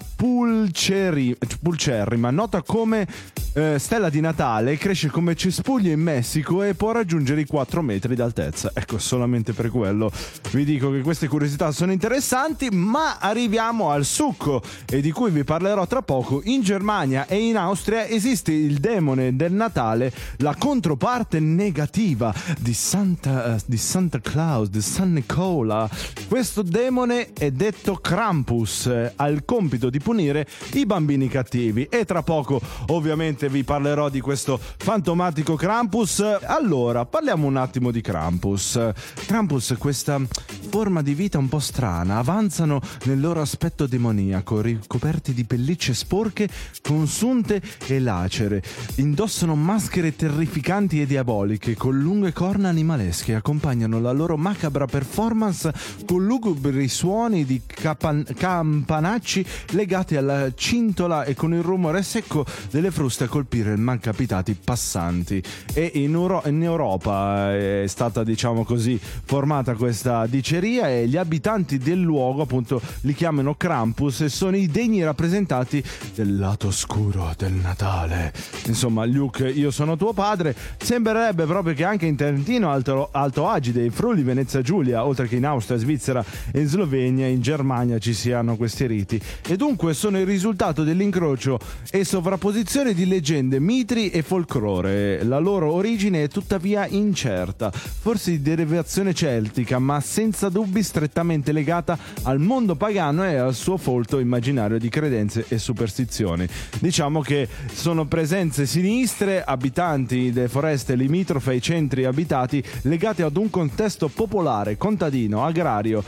pulcerrima, 1.60 2.30
nota 2.30 2.62
come 2.62 3.06
eh, 3.54 3.78
stella 3.78 4.08
di 4.08 4.20
Natale, 4.20 4.76
cresce 4.76 5.08
come 5.08 5.34
cespuglio 5.34 5.90
in 5.90 6.00
Messico 6.00 6.62
e 6.62 6.74
può 6.74 6.92
raggiungere 6.92 7.40
i 7.40 7.46
4 7.46 7.82
metri 7.82 8.14
d'altezza. 8.14 8.70
Ecco, 8.74 8.98
solamente 8.98 9.52
per 9.52 9.70
quello 9.70 9.87
quello 9.88 10.10
vi 10.52 10.64
dico 10.64 10.90
che 10.90 11.00
queste 11.00 11.28
curiosità 11.28 11.70
sono 11.72 11.92
interessanti, 11.92 12.70
ma 12.70 13.18
arriviamo 13.18 13.90
al 13.90 14.04
succo 14.04 14.62
e 14.86 15.00
di 15.00 15.12
cui 15.12 15.30
vi 15.30 15.44
parlerò 15.44 15.86
tra 15.86 16.00
poco. 16.00 16.40
In 16.44 16.62
Germania 16.62 17.26
e 17.26 17.36
in 17.36 17.56
Austria 17.56 18.06
esiste 18.06 18.52
il 18.52 18.78
demone 18.78 19.36
del 19.36 19.52
Natale, 19.52 20.12
la 20.38 20.54
controparte 20.58 21.38
negativa 21.40 22.34
di 22.58 22.72
Santa, 22.72 23.54
uh, 23.54 23.60
di 23.66 23.76
Santa 23.76 24.20
Claus, 24.20 24.68
di 24.68 24.80
San 24.80 25.12
Nicola. 25.12 25.88
Questo 26.28 26.62
demone 26.62 27.32
è 27.34 27.50
detto 27.50 27.96
Krampus, 27.96 28.86
eh, 28.86 29.12
ha 29.16 29.28
il 29.28 29.44
compito 29.44 29.90
di 29.90 30.00
punire 30.00 30.46
i 30.74 30.86
bambini 30.86 31.28
cattivi 31.28 31.86
e 31.90 32.04
tra 32.04 32.22
poco 32.22 32.60
ovviamente 32.86 33.48
vi 33.48 33.64
parlerò 33.64 34.08
di 34.08 34.20
questo 34.20 34.58
fantomatico 34.58 35.56
Krampus. 35.56 36.20
Allora, 36.42 37.04
parliamo 37.04 37.46
un 37.46 37.56
attimo 37.56 37.90
di 37.90 38.00
Krampus. 38.00 38.92
Krampus 39.26 39.74
questa 39.78 40.20
forma 40.68 41.02
di 41.02 41.14
vita 41.14 41.38
un 41.38 41.48
po' 41.48 41.60
strana, 41.60 42.18
avanzano 42.18 42.80
nel 43.04 43.20
loro 43.20 43.40
aspetto 43.40 43.86
demoniaco, 43.86 44.60
ricoperti 44.60 45.32
di 45.32 45.44
pellicce 45.44 45.94
sporche, 45.94 46.48
consunte 46.82 47.62
e 47.86 47.98
lacere. 48.00 48.62
Indossano 48.96 49.54
maschere 49.54 50.14
terrificanti 50.14 51.00
e 51.00 51.06
diaboliche, 51.06 51.74
con 51.74 51.98
lunghe 51.98 52.32
corna 52.32 52.68
animalesche, 52.68 53.34
accompagnano 53.34 54.00
la 54.00 54.12
loro 54.12 54.36
macabra 54.36 54.86
performance 54.86 55.72
con 56.04 56.26
lugubri 56.26 56.88
suoni 56.88 57.44
di 57.44 57.62
capan- 57.66 58.26
campanacci 58.36 59.44
legati 59.70 60.16
alla 60.16 60.52
cintola 60.54 61.24
e 61.24 61.34
con 61.34 61.54
il 61.54 61.62
rumore 61.62 62.02
secco 62.02 62.44
delle 62.70 62.90
fruste 62.90 63.24
a 63.24 63.28
colpire 63.28 63.72
il 63.72 63.80
malcapitati 63.80 64.54
passanti. 64.62 65.42
E 65.72 65.92
in, 65.94 66.14
Euro- 66.14 66.42
in 66.46 66.62
Europa 66.62 67.54
è 67.54 67.84
stata, 67.86 68.24
diciamo 68.24 68.64
così, 68.64 68.98
formata 68.98 69.67
chiamata 69.68 69.74
questa 69.74 70.26
diceria 70.26 70.88
e 70.88 71.06
gli 71.08 71.16
abitanti 71.16 71.78
del 71.78 72.00
luogo 72.00 72.42
appunto 72.42 72.80
li 73.02 73.12
chiamano 73.14 73.54
Krampus 73.54 74.22
e 74.22 74.28
sono 74.28 74.56
i 74.56 74.68
degni 74.68 75.02
rappresentanti 75.02 75.82
del 76.14 76.38
lato 76.38 76.68
oscuro 76.68 77.32
del 77.36 77.52
Natale. 77.52 78.32
Insomma, 78.66 79.04
Luke, 79.04 79.46
io 79.48 79.70
sono 79.70 79.96
tuo 79.96 80.12
padre. 80.12 80.54
Sembrerebbe 80.78 81.44
proprio 81.44 81.74
che 81.74 81.84
anche 81.84 82.06
in 82.06 82.16
Trentino, 82.16 82.70
Alto, 82.70 83.08
Alto 83.12 83.48
Agide, 83.48 83.84
in 83.84 83.90
Friuli, 83.90 84.22
Venezia 84.22 84.62
Giulia, 84.62 85.04
oltre 85.04 85.26
che 85.26 85.36
in 85.36 85.44
Austria, 85.44 85.78
Svizzera 85.78 86.24
e 86.52 86.60
in 86.60 86.66
Slovenia, 86.66 87.26
in 87.26 87.40
Germania 87.40 87.98
ci 87.98 88.14
siano 88.14 88.56
questi 88.56 88.86
riti. 88.86 89.20
E 89.46 89.56
dunque 89.56 89.94
sono 89.94 90.18
il 90.18 90.26
risultato 90.26 90.84
dell'incrocio 90.84 91.58
e 91.90 92.04
sovrapposizione 92.04 92.94
di 92.94 93.06
leggende, 93.06 93.58
mitri 93.58 94.10
e 94.10 94.22
folklore. 94.22 95.22
La 95.24 95.38
loro 95.38 95.72
origine 95.72 96.24
è 96.24 96.28
tuttavia 96.28 96.86
incerta, 96.86 97.70
forse 97.70 98.30
di 98.30 98.42
derivazione 98.42 99.14
celtica 99.14 99.57
celtica, 99.58 99.78
ma 99.78 100.00
senza 100.00 100.48
dubbi 100.48 100.82
strettamente 100.82 101.52
legata 101.52 101.98
al 102.22 102.38
mondo 102.38 102.76
pagano 102.76 103.24
e 103.24 103.36
al 103.36 103.54
suo 103.54 103.76
folto 103.76 104.18
immaginario 104.18 104.78
di 104.78 104.88
credenze 104.88 105.44
e 105.48 105.58
superstizioni. 105.58 106.46
Diciamo 106.78 107.20
che 107.20 107.48
sono 107.72 108.06
presenze 108.06 108.66
sinistre, 108.66 109.42
abitanti 109.42 110.32
delle 110.32 110.48
foreste 110.48 110.94
limitrofe 110.94 111.50
ai 111.50 111.62
centri 111.62 112.04
abitati, 112.04 112.62
legate 112.82 113.22
ad 113.22 113.36
un 113.36 113.50
contesto 113.50 114.08
popolare, 114.08 114.76
contadino, 114.76 115.44
agrario, 115.44 116.02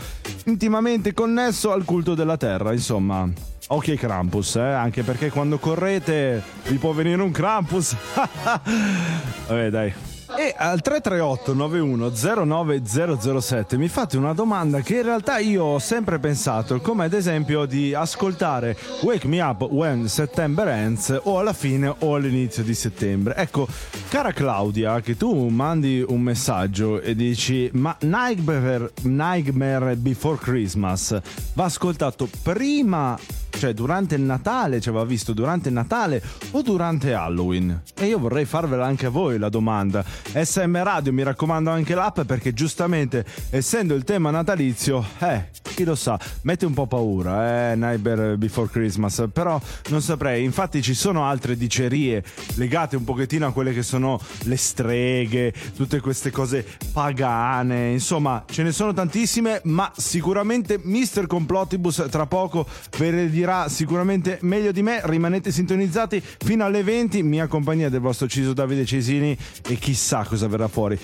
intimamente 0.44 1.12
connesso 1.12 1.72
al 1.72 1.84
culto 1.84 2.14
della 2.14 2.36
terra, 2.36 2.72
insomma. 2.72 3.28
Ai 3.72 3.96
Krampus, 3.96 4.56
eh? 4.56 4.62
anche 4.62 5.04
perché 5.04 5.30
quando 5.30 5.58
correte 5.58 6.42
vi 6.66 6.76
può 6.76 6.92
venire 6.92 7.22
un 7.22 7.30
Krampus. 7.30 7.94
Vabbè, 9.46 9.70
dai. 9.70 10.09
E 10.36 10.54
al 10.56 10.80
338 10.80 11.54
91 11.54 12.44
09007 12.44 13.76
mi 13.76 13.88
fate 13.88 14.16
una 14.16 14.32
domanda 14.32 14.80
che 14.80 14.96
in 14.96 15.02
realtà 15.02 15.38
io 15.38 15.64
ho 15.64 15.78
sempre 15.78 16.18
pensato, 16.18 16.80
come 16.80 17.04
ad 17.04 17.12
esempio 17.12 17.66
di 17.66 17.92
ascoltare 17.94 18.76
Wake 19.02 19.26
Me 19.26 19.40
Up 19.40 19.62
When 19.62 20.08
September 20.08 20.68
Ends 20.68 21.18
o 21.24 21.38
alla 21.38 21.52
fine 21.52 21.94
o 21.98 22.14
all'inizio 22.14 22.62
di 22.62 22.74
settembre. 22.74 23.34
Ecco, 23.36 23.66
cara 24.08 24.32
Claudia, 24.32 25.00
che 25.00 25.16
tu 25.16 25.48
mandi 25.48 26.04
un 26.06 26.20
messaggio 26.20 27.00
e 27.00 27.14
dici 27.14 27.68
ma 27.74 27.94
Nightmare, 28.00 28.92
Nightmare 29.02 29.96
Before 29.96 30.38
Christmas 30.38 31.20
va 31.54 31.64
ascoltato 31.64 32.28
prima 32.42 33.18
cioè 33.60 33.74
durante 33.74 34.14
il 34.14 34.22
Natale, 34.22 34.80
ci 34.80 34.88
aveva 34.88 35.04
visto 35.04 35.34
durante 35.34 35.68
il 35.68 35.74
Natale 35.74 36.22
o 36.52 36.62
durante 36.62 37.12
Halloween? 37.12 37.82
E 37.94 38.06
io 38.06 38.18
vorrei 38.18 38.46
farvela 38.46 38.86
anche 38.86 39.04
a 39.04 39.10
voi 39.10 39.38
la 39.38 39.50
domanda. 39.50 40.02
SM 40.32 40.82
Radio, 40.82 41.12
mi 41.12 41.22
raccomando 41.22 41.68
anche 41.68 41.94
l'app 41.94 42.22
perché 42.22 42.54
giustamente 42.54 43.22
essendo 43.50 43.94
il 43.94 44.04
tema 44.04 44.30
natalizio, 44.30 45.04
eh, 45.18 45.50
chi 45.74 45.84
lo 45.84 45.94
sa, 45.94 46.18
mette 46.42 46.64
un 46.64 46.72
po' 46.72 46.86
paura, 46.86 47.72
eh, 47.72 47.76
Nightmare 47.76 48.38
Before 48.38 48.70
Christmas, 48.70 49.28
però 49.30 49.60
non 49.90 50.00
saprei, 50.00 50.42
infatti 50.42 50.80
ci 50.80 50.94
sono 50.94 51.26
altre 51.26 51.54
dicerie 51.54 52.24
legate 52.54 52.96
un 52.96 53.04
pochettino 53.04 53.46
a 53.46 53.52
quelle 53.52 53.74
che 53.74 53.82
sono 53.82 54.18
le 54.44 54.56
streghe, 54.56 55.52
tutte 55.76 56.00
queste 56.00 56.30
cose 56.30 56.66
pagane, 56.94 57.90
insomma, 57.90 58.42
ce 58.50 58.62
ne 58.62 58.72
sono 58.72 58.94
tantissime, 58.94 59.60
ma 59.64 59.92
sicuramente 59.94 60.80
Mr. 60.82 61.26
Complotibus 61.26 62.06
tra 62.08 62.24
poco 62.24 62.66
ve 62.96 63.10
le 63.10 63.28
dirà 63.28 63.48
sicuramente 63.68 64.38
meglio 64.42 64.72
di 64.72 64.82
me, 64.82 65.00
rimanete 65.04 65.50
sintonizzati 65.50 66.22
fino 66.22 66.64
alle 66.64 66.82
20, 66.82 67.22
mia 67.22 67.46
compagnia 67.46 67.88
del 67.88 68.00
vostro 68.00 68.28
Ciso 68.28 68.52
Davide 68.52 68.84
Cesini 68.84 69.36
e 69.66 69.74
chissà 69.76 70.24
cosa 70.24 70.46
verrà 70.46 70.68
fuori. 70.68 70.98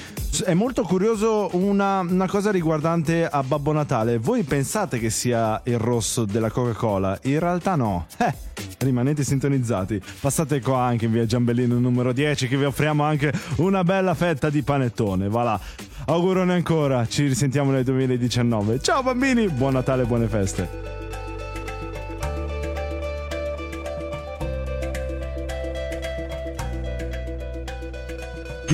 È 0.44 0.54
molto 0.54 0.82
curioso 0.82 1.48
una, 1.52 2.00
una 2.00 2.26
cosa 2.26 2.50
riguardante 2.50 3.26
a 3.26 3.42
Babbo 3.42 3.72
Natale, 3.72 4.18
voi 4.18 4.42
pensate 4.42 4.98
che 4.98 5.10
sia 5.10 5.60
il 5.64 5.78
rosso 5.78 6.24
della 6.24 6.50
Coca-Cola? 6.50 7.18
In 7.22 7.38
realtà 7.38 7.74
no. 7.74 8.06
Eh, 8.26 8.34
rimanete 8.78 9.22
sintonizzati. 9.22 10.00
Passate 10.20 10.60
qua 10.60 10.80
anche 10.80 11.04
in 11.04 11.12
via 11.12 11.26
Giambellino 11.26 11.78
numero 11.78 12.12
10 12.12 12.48
che 12.48 12.56
vi 12.56 12.64
offriamo 12.64 13.02
anche 13.02 13.32
una 13.56 13.84
bella 13.84 14.14
fetta 14.14 14.48
di 14.48 14.62
panettone. 14.62 15.28
Va 15.28 15.42
là. 15.42 15.60
Augurone 16.06 16.54
ancora, 16.54 17.06
ci 17.06 17.26
risentiamo 17.26 17.70
nel 17.70 17.84
2019. 17.84 18.80
Ciao 18.80 19.02
bambini, 19.02 19.48
buon 19.48 19.74
Natale 19.74 20.04
buone 20.04 20.26
feste. 20.26 20.95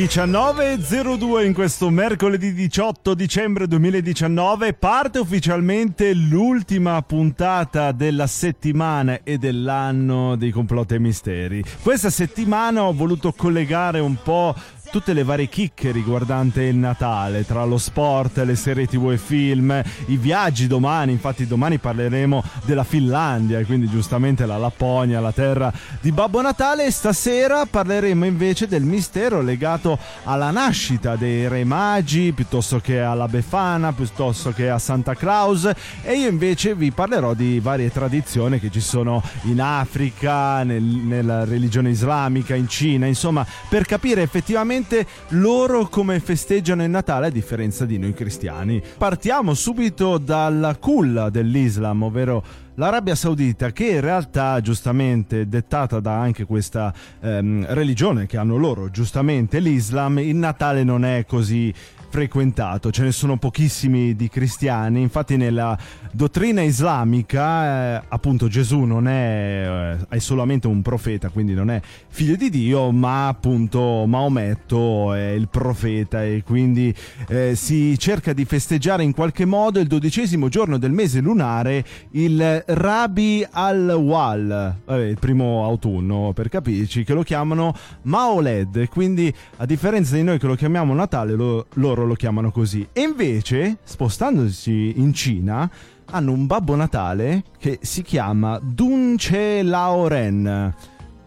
19.02 0.03 1.45
in 1.45 1.55
questo 1.55 1.89
mercoledì 1.89 2.53
18 2.53 3.15
dicembre 3.15 3.69
2019 3.69 4.73
parte 4.73 5.21
ufficialmente 5.21 6.13
l'ultima 6.13 7.01
puntata 7.03 7.93
della 7.93 8.27
settimana 8.27 9.21
e 9.23 9.39
dell'anno 9.39 10.35
dei 10.35 10.51
complotti 10.51 10.95
e 10.95 10.99
misteri. 10.99 11.65
Questa 11.81 12.11
settimana 12.11 12.83
ho 12.83 12.93
voluto 12.93 13.33
collegare 13.33 14.01
un 14.01 14.17
po' 14.21 14.57
tutte 14.93 15.15
le 15.15 15.25
varie 15.25 15.49
chicche 15.49 15.91
riguardanti 15.91 16.61
il 16.61 16.77
Natale, 16.77 17.47
tra 17.47 17.65
lo 17.65 17.79
sport, 17.79 18.37
le 18.45 18.55
serie 18.55 18.87
tv 18.87 19.13
e 19.13 19.17
film, 19.17 19.83
i 20.09 20.19
viaggi 20.19 20.67
domani, 20.67 21.13
infatti 21.13 21.47
domani 21.47 21.79
parleremo 21.79 22.45
della 22.67 22.85
Finlandia, 22.85 23.65
quindi 23.65 23.89
giustamente 23.89 24.45
la 24.45 24.59
Lapponia, 24.59 25.19
la 25.19 25.33
terra 25.33 25.73
di 26.03 26.13
Babbo 26.13 26.43
Natale 26.43 26.85
e 26.85 26.91
stasera 26.91 27.65
parleremo 27.65 28.27
invece 28.27 28.69
del 28.69 28.83
mistero 28.83 29.41
legato 29.41 29.99
alla 30.25 30.51
nascita 30.51 31.17
dei 31.17 31.49
Re 31.49 31.65
Magi, 31.65 32.33
piuttosto 32.33 32.79
che 32.79 33.01
alla 33.01 33.29
Befana, 33.29 33.95
piuttosto 33.95 34.53
che 34.53 34.69
a 34.69 34.79
Santa 34.79 35.15
Claus 35.15 35.71
e 36.03 36.13
io 36.13 36.29
invece 36.29 36.75
vi 36.75 36.91
parlerò 36.91 37.33
di 37.33 37.61
varie 37.61 37.91
tradizioni 37.91 38.61
che 38.61 38.71
ci 38.71 38.81
sono 38.81 39.23
in 39.45 39.63
Africa, 39.63 40.63
nel, 40.65 40.83
nella 40.83 41.45
religione 41.47 41.89
islamica, 41.89 42.55
in 42.55 42.69
Cina, 42.69 43.07
insomma, 43.07 43.47
per 43.71 43.87
capire 43.87 44.21
effettivamente 44.21 44.81
esattamente 44.83 45.07
loro 45.29 45.89
come 45.89 46.21
festeggiano 46.21 46.83
il 46.83 46.91
Natale 46.91 47.29
a 47.29 47.31
differenza 47.31 47.87
di 47.87 47.99
noi 47.99 48.13
cristiani. 48.13 48.83
Partiamo 48.99 49.55
subito 49.55 50.19
dalla 50.19 50.77
culla 50.77 51.31
dell'Islam, 51.31 52.03
ovvero 52.03 52.45
l'Arabia 52.75 53.15
Saudita, 53.15 53.71
che 53.71 53.87
in 53.87 54.01
realtà 54.01 54.61
giustamente 54.61 55.49
dettata 55.49 56.01
da 56.01 56.19
anche 56.19 56.45
questa 56.45 56.93
ehm, 57.21 57.67
religione 57.69 58.27
che 58.27 58.37
hanno 58.37 58.57
loro, 58.57 58.91
giustamente 58.91 59.59
l'Islam, 59.61 60.19
il 60.19 60.37
Natale 60.37 60.83
non 60.83 61.05
è 61.05 61.25
così 61.27 61.73
frequentato, 62.13 62.91
ce 62.91 63.05
ne 63.05 63.11
sono 63.11 63.39
pochissimi 63.39 64.15
di 64.15 64.29
cristiani, 64.29 65.01
infatti 65.01 65.39
nella 65.39 65.79
dottrina 66.13 66.61
islamica 66.61 68.01
eh, 68.01 68.03
appunto 68.07 68.49
Gesù 68.49 68.81
non 68.81 69.09
è, 69.09 69.97
eh, 69.99 70.17
è, 70.17 70.19
solamente 70.19 70.67
un 70.67 70.83
profeta, 70.83 71.31
quindi 71.31 71.55
non 71.55 71.71
è 71.71 71.81
figlio 72.09 72.37
di 72.37 72.51
Dio, 72.51 72.91
ma 72.91 73.29
appunto 73.29 74.05
Maometto 74.07 75.15
è 75.15 75.31
il 75.31 75.49
profeta 75.49 76.23
e 76.23 76.43
quindi 76.45 76.95
eh, 77.29 77.55
si 77.55 77.99
cerca 77.99 78.35
di 78.35 78.45
festeggiare 78.45 79.03
in 79.03 79.15
qualche 79.15 79.47
modo 79.47 79.81
il 79.81 79.87
dodicesimo 79.87 80.51
giorno 80.51 80.77
del 80.77 80.93
mese 80.93 81.21
lunare 81.21 81.83
il 82.11 82.63
Rabi 82.67 83.43
al-Wal, 83.51 84.81
il 84.87 85.17
primo 85.19 85.65
autunno 85.65 86.33
per 86.35 86.51
capirci, 86.51 87.05
che 87.05 87.15
lo 87.15 87.23
chiamano 87.23 87.75
Maoled, 88.03 88.87
quindi 88.91 89.35
a 89.57 89.65
differenza 89.65 90.15
di 90.15 90.23
noi 90.23 90.39
che 90.39 90.47
lo 90.47 90.57
chiamiamo 90.57 90.93
Natale, 90.93 91.33
lo, 91.33 91.69
loro 91.77 92.01
loro 92.03 92.07
lo 92.07 92.15
chiamano 92.15 92.51
così. 92.51 92.87
E 92.93 93.03
invece, 93.03 93.79
spostandosi 93.83 94.95
in 94.97 95.13
Cina, 95.15 95.71
hanno 96.07 96.33
un 96.33 96.47
Babbo 96.47 96.75
Natale 96.75 97.45
che 97.59 97.79
si 97.83 98.03
chiama 98.03 98.59
Dunce 98.63 99.63
Laoren. 99.63 100.75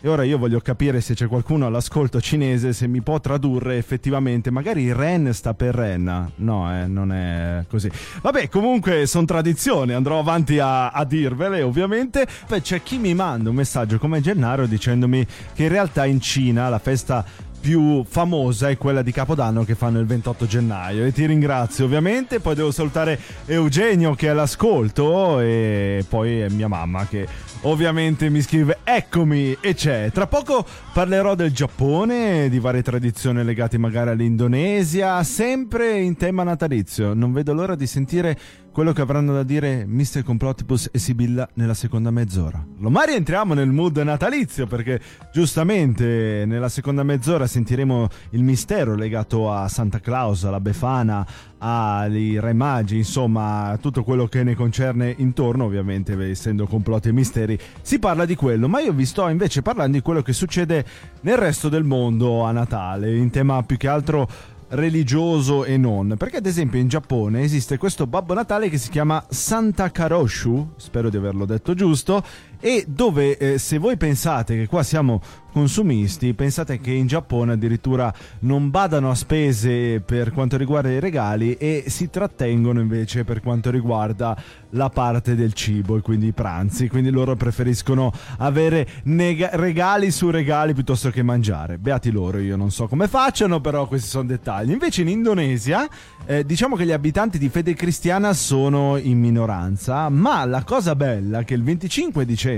E 0.01 0.07
ora 0.07 0.23
io 0.23 0.38
voglio 0.38 0.59
capire 0.59 1.01
se 1.01 1.15
c'è 1.15 1.25
qualcuno 1.25 1.65
all'ascolto 1.65 2.21
cinese 2.21 2.73
se 2.73 2.85
mi 2.85 3.01
può 3.01 3.19
tradurre 3.19 3.77
effettivamente. 3.77 4.51
Magari 4.51 4.93
Ren 4.93 5.33
sta 5.33 5.55
per 5.55 5.73
Ren. 5.73 6.31
No, 6.35 6.71
eh, 6.71 6.85
non 6.85 7.11
è 7.11 7.65
così. 7.67 7.89
Vabbè, 8.21 8.47
comunque 8.49 9.07
sono 9.07 9.25
tradizioni, 9.25 9.93
andrò 9.93 10.19
avanti 10.19 10.59
a, 10.59 10.89
a 10.89 11.03
dirvele 11.05 11.63
ovviamente. 11.63 12.27
Poi 12.45 12.61
c'è 12.61 12.83
chi 12.83 12.99
mi 12.99 13.15
manda 13.15 13.49
un 13.49 13.55
messaggio 13.55 13.97
come 13.97 14.21
Gennaro 14.21 14.67
dicendomi 14.67 15.25
che 15.53 15.63
in 15.63 15.69
realtà 15.69 16.05
in 16.05 16.21
Cina 16.21 16.69
la 16.69 16.77
festa 16.77 17.25
più 17.65 18.06
famosa 18.08 18.69
è 18.69 18.78
quella 18.78 19.01
di 19.01 19.12
Capodanno 19.12 19.63
che 19.63 19.73
fanno 19.73 19.99
il 19.99 20.06
28 20.06 20.45
gennaio. 20.45 21.04
E 21.04 21.12
ti 21.12 21.25
ringrazio 21.25 21.86
ovviamente. 21.86 22.39
Poi 22.39 22.54
devo 22.54 22.69
salutare 22.69 23.19
Eugenio 23.47 24.13
che 24.13 24.28
è 24.28 24.30
all'ascolto 24.30 25.39
e 25.39 26.06
poi 26.08 26.45
mia 26.49 26.67
mamma 26.67 27.08
che 27.08 27.28
ovviamente 27.65 28.30
mi 28.30 28.41
scrive 28.41 28.80
eccomi 28.84 29.58
e 29.60 29.73
c'è 29.73 30.12
tra 30.12 30.28
poco 30.28 30.65
parlerò 30.93 31.36
del 31.36 31.51
Giappone 31.51 32.47
di 32.49 32.60
varie 32.60 32.84
tradizioni 32.84 33.43
legate 33.43 33.78
magari 33.78 34.12
all'Indonesia 34.12 35.23
sempre 35.23 35.99
in 35.99 36.15
tema 36.15 36.43
natalizio 36.43 37.13
non 37.13 37.34
vedo 37.34 37.54
l'ora 37.54 37.75
di 37.75 37.88
sentire 37.88 38.38
quello 38.75 38.91
che 38.91 38.99
avranno 38.99 39.32
da 39.32 39.43
dire 39.43 39.86
Mr. 39.86 40.21
Complotipus 40.23 40.89
e 40.91 40.99
Sibilla 40.99 41.47
nella 41.54 41.73
seconda 41.73 42.12
mezz'ora. 42.12 42.62
Ma 42.80 43.04
rientriamo 43.04 43.54
nel 43.54 43.71
mood 43.71 43.95
natalizio 43.99 44.67
perché 44.67 44.99
giustamente 45.32 46.43
nella 46.45 46.67
seconda 46.67 47.01
mezz'ora 47.04 47.47
sentiremo 47.47 48.10
il 48.32 48.43
mistero 48.43 48.93
legato 48.95 49.49
a 49.49 49.69
Santa 49.69 50.01
Claus, 50.01 50.43
alla 50.43 50.60
Befana, 50.60 51.25
ai 51.67 52.39
Re 52.39 52.54
Magi, 52.54 52.97
insomma 52.97 53.75
tutto 53.82 54.04
quello 54.04 54.28
che 54.28 54.43
ne 54.43 54.54
concerne 54.54 55.15
intorno, 55.17 55.65
ovviamente 55.65 56.13
essendo 56.30 56.67
complotti 56.67 57.10
e 57.10 57.12
misteri, 57.12 57.58
si 57.82 57.97
parla 57.97 58.25
di 58.25 58.36
quello, 58.36 58.67
ma 58.67 58.82
io 58.82 58.93
vi 58.93 59.06
sto 59.06 59.28
invece 59.30 59.63
parlando 59.63 59.97
di 59.97 60.04
quello 60.04 60.21
che 60.21 60.32
succede 60.32 60.86
nel 61.21 61.38
resto 61.38 61.67
del 61.67 61.84
mondo 61.84 62.43
a 62.43 62.51
Natale, 62.51 63.15
in 63.15 63.32
tema 63.32 63.63
più 63.63 63.78
che 63.78 63.88
altro 63.88 64.30
religioso 64.69 65.65
e 65.65 65.78
non. 65.78 66.15
Perché 66.17 66.38
ad 66.38 66.45
esempio 66.45 66.80
in 66.80 66.88
Giappone 66.88 67.41
esiste 67.41 67.78
questo 67.78 68.06
Babbo 68.06 68.36
Natale 68.36 68.69
che 68.69 68.78
si 68.78 68.89
chiama 68.89 69.23
Santa 69.28 69.89
Karoshu, 69.89 70.73
spero 70.75 71.10
di 71.10 71.17
averlo 71.17 71.45
detto 71.45 71.73
giusto, 71.73 72.23
e 72.59 72.85
dove 72.87 73.37
eh, 73.37 73.57
se 73.57 73.77
voi 73.77 73.97
pensate 73.97 74.55
che 74.55 74.67
qua 74.67 74.83
siamo 74.83 75.21
consumisti, 75.55 76.33
pensate 76.33 76.81
che 76.81 76.91
in 76.91 77.07
Giappone 77.07 77.53
addirittura 77.53 78.13
non 78.39 78.69
badano 78.69 79.09
a 79.09 79.15
spese 79.15 80.01
per 80.01 80.33
quanto 80.33 80.57
riguarda 80.57 80.89
i 80.89 80.99
regali 80.99 81.55
e 81.55 81.85
si 81.87 82.09
trattengono 82.09 82.81
invece 82.81 83.23
per 83.23 83.39
quanto 83.39 83.71
riguarda 83.71 84.35
la 84.71 84.89
parte 84.89 85.33
del 85.33 85.53
cibo 85.53 85.95
e 85.95 86.01
quindi 86.01 86.27
i 86.27 86.31
pranzi, 86.33 86.89
quindi 86.89 87.09
loro 87.09 87.37
preferiscono 87.37 88.11
avere 88.39 88.85
nega- 89.03 89.51
regali 89.53 90.11
su 90.11 90.29
regali 90.29 90.73
piuttosto 90.73 91.09
che 91.09 91.23
mangiare. 91.23 91.77
Beati 91.77 92.11
loro, 92.11 92.39
io 92.39 92.57
non 92.57 92.69
so 92.69 92.87
come 92.87 93.07
facciano, 93.07 93.61
però 93.61 93.87
questi 93.87 94.09
sono 94.09 94.25
dettagli. 94.25 94.71
Invece 94.71 95.03
in 95.03 95.07
Indonesia 95.07 95.87
eh, 96.25 96.45
diciamo 96.45 96.75
che 96.75 96.85
gli 96.85 96.91
abitanti 96.91 97.37
di 97.37 97.47
fede 97.47 97.73
cristiana 97.75 98.33
sono 98.33 98.97
in 98.97 99.19
minoranza, 99.19 100.09
ma 100.09 100.43
la 100.43 100.63
cosa 100.65 100.95
bella 100.95 101.39
è 101.39 101.45
che 101.45 101.53
il 101.53 101.63
25 101.63 102.25
dicembre 102.25 102.54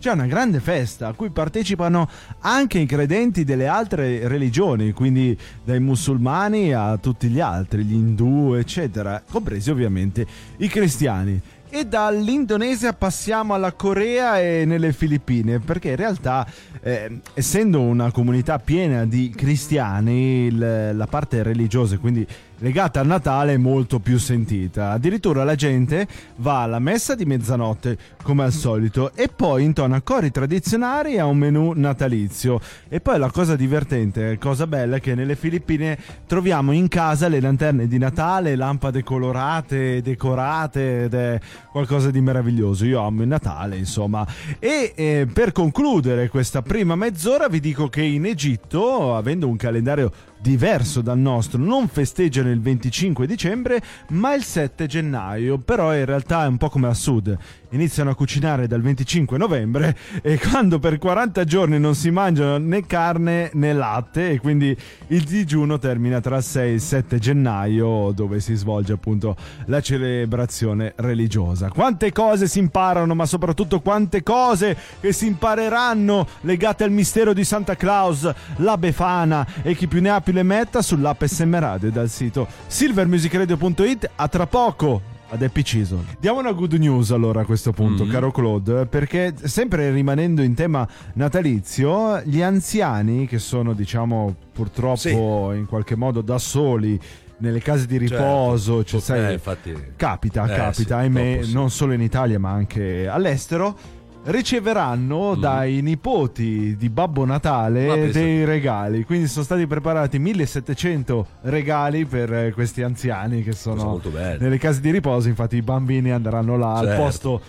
c'è 0.00 0.12
una 0.12 0.26
grande 0.26 0.60
festa 0.60 1.08
a 1.08 1.12
cui 1.12 1.30
partecipano 1.30 2.08
anche 2.40 2.78
i 2.78 2.86
credenti 2.86 3.44
delle 3.44 3.66
altre 3.66 4.26
religioni, 4.28 4.92
quindi 4.92 5.36
dai 5.62 5.80
musulmani 5.80 6.72
a 6.72 6.96
tutti 6.96 7.28
gli 7.28 7.40
altri, 7.40 7.84
gli 7.84 7.94
indù, 7.94 8.54
eccetera, 8.54 9.22
compresi 9.28 9.70
ovviamente 9.70 10.26
i 10.58 10.68
cristiani. 10.68 11.40
E 11.72 11.86
dall'Indonesia 11.86 12.92
passiamo 12.92 13.54
alla 13.54 13.70
Corea 13.72 14.40
e 14.40 14.64
nelle 14.66 14.92
Filippine, 14.92 15.60
perché 15.60 15.90
in 15.90 15.96
realtà, 15.96 16.44
eh, 16.82 17.20
essendo 17.32 17.80
una 17.80 18.10
comunità 18.10 18.58
piena 18.58 19.06
di 19.06 19.30
cristiani, 19.30 20.46
il, 20.46 20.90
la 20.96 21.06
parte 21.06 21.44
religiosa, 21.44 21.96
quindi 21.98 22.26
legata 22.60 23.00
al 23.00 23.06
Natale 23.06 23.54
è 23.54 23.56
molto 23.56 24.00
più 24.00 24.18
sentita. 24.18 24.90
Addirittura 24.90 25.44
la 25.44 25.54
gente 25.54 26.06
va 26.36 26.62
alla 26.62 26.78
messa 26.78 27.14
di 27.14 27.24
mezzanotte 27.24 27.98
come 28.22 28.44
al 28.44 28.52
solito 28.52 29.12
e 29.14 29.28
poi 29.28 29.64
intona 29.64 30.00
cori 30.00 30.30
tradizionali 30.30 31.18
a 31.18 31.26
un 31.26 31.38
menù 31.38 31.72
natalizio. 31.74 32.60
E 32.88 33.00
poi 33.00 33.18
la 33.18 33.30
cosa 33.30 33.56
divertente, 33.56 34.38
cosa 34.38 34.66
bella 34.66 34.96
è 34.96 35.00
che 35.00 35.14
nelle 35.14 35.36
Filippine 35.36 35.98
troviamo 36.26 36.72
in 36.72 36.88
casa 36.88 37.28
le 37.28 37.40
lanterne 37.40 37.86
di 37.86 37.98
Natale, 37.98 38.56
lampade 38.56 39.02
colorate, 39.02 40.02
decorate 40.02 41.04
ed 41.04 41.14
è 41.14 41.40
qualcosa 41.70 42.10
di 42.10 42.20
meraviglioso. 42.20 42.84
Io 42.84 43.00
amo 43.00 43.22
il 43.22 43.28
Natale, 43.28 43.76
insomma. 43.76 44.26
E 44.58 44.92
eh, 44.94 45.26
per 45.32 45.52
concludere 45.52 46.28
questa 46.28 46.62
prima 46.62 46.94
mezz'ora 46.94 47.48
vi 47.48 47.60
dico 47.60 47.88
che 47.88 48.02
in 48.02 48.26
Egitto, 48.26 49.16
avendo 49.16 49.48
un 49.48 49.56
calendario 49.56 50.12
diverso 50.40 51.00
dal 51.00 51.18
nostro, 51.18 51.58
non 51.58 51.88
festeggiano 51.88 52.50
il 52.50 52.60
25 52.60 53.26
dicembre, 53.26 53.82
ma 54.10 54.34
il 54.34 54.42
7 54.42 54.86
gennaio. 54.86 55.58
Però 55.58 55.94
in 55.94 56.04
realtà 56.04 56.44
è 56.44 56.48
un 56.48 56.56
po' 56.56 56.68
come 56.68 56.88
a 56.88 56.94
sud. 56.94 57.36
Iniziano 57.72 58.10
a 58.10 58.14
cucinare 58.16 58.66
dal 58.66 58.80
25 58.80 59.38
novembre 59.38 59.96
e 60.22 60.40
quando 60.40 60.80
per 60.80 60.98
40 60.98 61.44
giorni 61.44 61.78
non 61.78 61.94
si 61.94 62.10
mangiano 62.10 62.58
né 62.58 62.84
carne 62.84 63.50
né 63.54 63.72
latte 63.72 64.30
e 64.30 64.40
quindi 64.40 64.76
il 65.08 65.22
digiuno 65.22 65.78
termina 65.78 66.20
tra 66.20 66.38
il 66.38 66.42
6 66.42 66.68
e 66.68 66.72
il 66.74 66.80
7 66.80 67.18
gennaio 67.20 68.10
dove 68.12 68.40
si 68.40 68.56
svolge 68.56 68.94
appunto 68.94 69.36
la 69.66 69.80
celebrazione 69.80 70.94
religiosa. 70.96 71.68
Quante 71.68 72.10
cose 72.10 72.48
si 72.48 72.58
imparano, 72.58 73.14
ma 73.14 73.24
soprattutto 73.24 73.80
quante 73.80 74.24
cose 74.24 74.76
che 75.00 75.12
si 75.12 75.28
impareranno 75.28 76.26
legate 76.40 76.82
al 76.82 76.90
mistero 76.90 77.32
di 77.32 77.44
Santa 77.44 77.76
Claus, 77.76 78.28
la 78.56 78.76
Befana 78.78 79.46
e 79.62 79.76
chi 79.76 79.86
più 79.86 80.00
ne 80.00 80.10
ha 80.10 80.20
più 80.20 80.32
le 80.32 80.42
metta 80.42 80.82
sull'app 80.82 81.22
SM 81.22 81.56
Radio 81.56 81.92
dal 81.92 82.08
sito 82.08 82.48
silvermusicradio.it. 82.66 84.10
A 84.16 84.26
tra 84.26 84.48
poco 84.48 85.18
ad 85.30 85.42
Happy 85.42 85.62
Chisel. 85.62 86.04
Diamo 86.18 86.40
una 86.40 86.52
good 86.52 86.72
news 86.74 87.10
allora 87.12 87.40
a 87.42 87.44
questo 87.44 87.72
punto, 87.72 88.04
Mm. 88.04 88.10
caro 88.10 88.30
Claude, 88.32 88.86
perché 88.86 89.32
sempre 89.42 89.90
rimanendo 89.92 90.42
in 90.42 90.54
tema 90.54 90.86
natalizio, 91.14 92.20
gli 92.24 92.42
anziani 92.42 93.26
che 93.26 93.38
sono 93.38 93.72
diciamo 93.72 94.34
purtroppo 94.52 95.52
in 95.54 95.66
qualche 95.66 95.94
modo 95.96 96.20
da 96.20 96.38
soli 96.38 97.00
nelle 97.38 97.60
case 97.60 97.86
di 97.86 97.96
riposo, 97.96 98.84
cioè, 98.84 98.98
Eh, 98.98 99.02
sai, 99.02 99.32
infatti. 99.32 99.74
capita, 99.96 100.44
Eh, 100.44 100.54
capita, 100.54 100.96
sì, 100.98 101.04
ahimè, 101.04 101.38
sì. 101.42 101.52
non 101.54 101.70
solo 101.70 101.92
in 101.94 102.02
Italia 102.02 102.38
ma 102.38 102.50
anche 102.50 103.06
all'estero. 103.08 103.74
Riceveranno 104.22 105.34
Mm. 105.34 105.40
dai 105.40 105.80
nipoti 105.80 106.76
di 106.76 106.88
Babbo 106.90 107.24
Natale 107.24 108.10
dei 108.12 108.44
regali, 108.44 109.04
quindi 109.04 109.26
sono 109.28 109.44
stati 109.44 109.66
preparati 109.66 110.18
1700 110.18 111.26
regali 111.42 112.04
per 112.04 112.32
eh, 112.32 112.52
questi 112.52 112.82
anziani 112.82 113.42
che 113.42 113.52
sono 113.52 113.98
nelle 114.38 114.58
case 114.58 114.80
di 114.82 114.90
riposo, 114.90 115.28
infatti 115.28 115.56
i 115.56 115.62
bambini 115.62 116.10
andranno 116.10 116.56
là 116.58 116.74
al 116.74 116.86
Certo. 116.86 117.02
posto. 117.02 117.40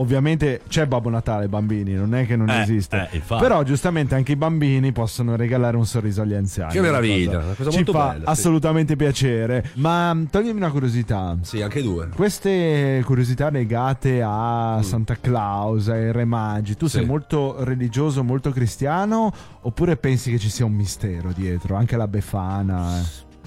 Ovviamente 0.00 0.62
c'è 0.66 0.86
Babbo 0.86 1.10
Natale, 1.10 1.46
bambini, 1.48 1.92
non 1.92 2.14
è 2.14 2.24
che 2.26 2.34
non 2.34 2.48
Eh, 2.48 2.62
esiste. 2.62 3.08
eh. 3.10 3.20
Però 3.26 3.62
giustamente 3.62 4.14
anche 4.14 4.32
i 4.32 4.36
bambini 4.36 4.92
possono 4.92 5.36
regalare 5.36 5.76
un 5.76 5.84
sorriso 5.84 6.22
agli 6.22 6.32
anziani. 6.32 6.72
Che 6.72 6.80
meraviglia, 6.80 7.36
Una 7.36 7.44
una 7.44 7.54
cosa 7.54 7.70
Ci 7.70 7.76
molto 7.76 7.92
fa 7.92 8.06
bella, 8.12 8.24
sì. 8.24 8.30
assolutamente 8.30 8.96
piacere. 8.96 9.70
Ma 9.74 10.14
mh, 10.14 10.30
toglimi 10.30 10.56
una 10.56 10.70
curiosità. 10.70 11.36
Sì, 11.42 11.60
anche 11.60 11.82
due. 11.82 12.08
Queste 12.08 13.02
curiosità 13.04 13.50
legate 13.50 14.22
a 14.24 14.78
Santa 14.82 15.16
Claus, 15.20 15.88
ai 15.88 16.12
Re 16.12 16.24
Magi, 16.24 16.76
tu 16.76 16.86
Mm. 16.86 16.88
Sì. 16.88 16.96
sei 16.96 17.04
molto 17.06 17.62
religioso, 17.64 18.24
molto 18.24 18.50
cristiano 18.52 19.30
oppure 19.60 19.98
pensi 19.98 20.30
che 20.30 20.38
ci 20.38 20.48
sia 20.48 20.64
un 20.64 20.72
mistero 20.72 21.30
dietro, 21.34 21.76
anche 21.76 21.96
la 21.98 22.08
Befana? 22.08 23.02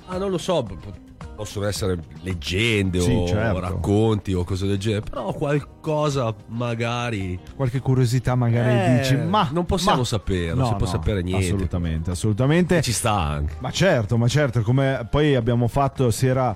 Ah, 0.05 0.17
non 0.17 0.29
lo 0.29 0.37
so. 0.37 0.63
Possono 1.35 1.65
essere 1.65 1.97
leggende 2.21 2.99
Sì, 2.99 3.11
o 3.11 3.27
certo. 3.27 3.59
racconti 3.59 4.33
o 4.33 4.43
cose 4.43 4.67
del 4.67 4.77
genere. 4.77 5.01
Però 5.09 5.33
qualcosa 5.33 6.33
magari. 6.47 7.39
Qualche 7.55 7.79
curiosità 7.79 8.35
magari 8.35 8.97
Eh, 8.97 8.97
dici, 8.99 9.15
ma 9.15 9.49
non 9.51 9.65
possiamo 9.65 9.99
ma- 9.99 10.03
sapere, 10.05 10.53
non 10.53 10.67
si 10.67 10.75
può 10.75 10.85
sapere 10.87 11.21
niente. 11.21 11.45
Assolutamente, 11.45 12.11
assolutamente. 12.11 12.77
E 12.77 12.81
ci 12.81 12.91
sta 12.91 13.13
anche. 13.19 13.55
Ma 13.59 13.71
certo, 13.71 14.17
ma 14.17 14.27
certo, 14.27 14.61
come 14.61 15.07
poi 15.09 15.35
abbiamo 15.35 15.67
fatto, 15.67 16.11
si 16.11 16.27
era... 16.27 16.55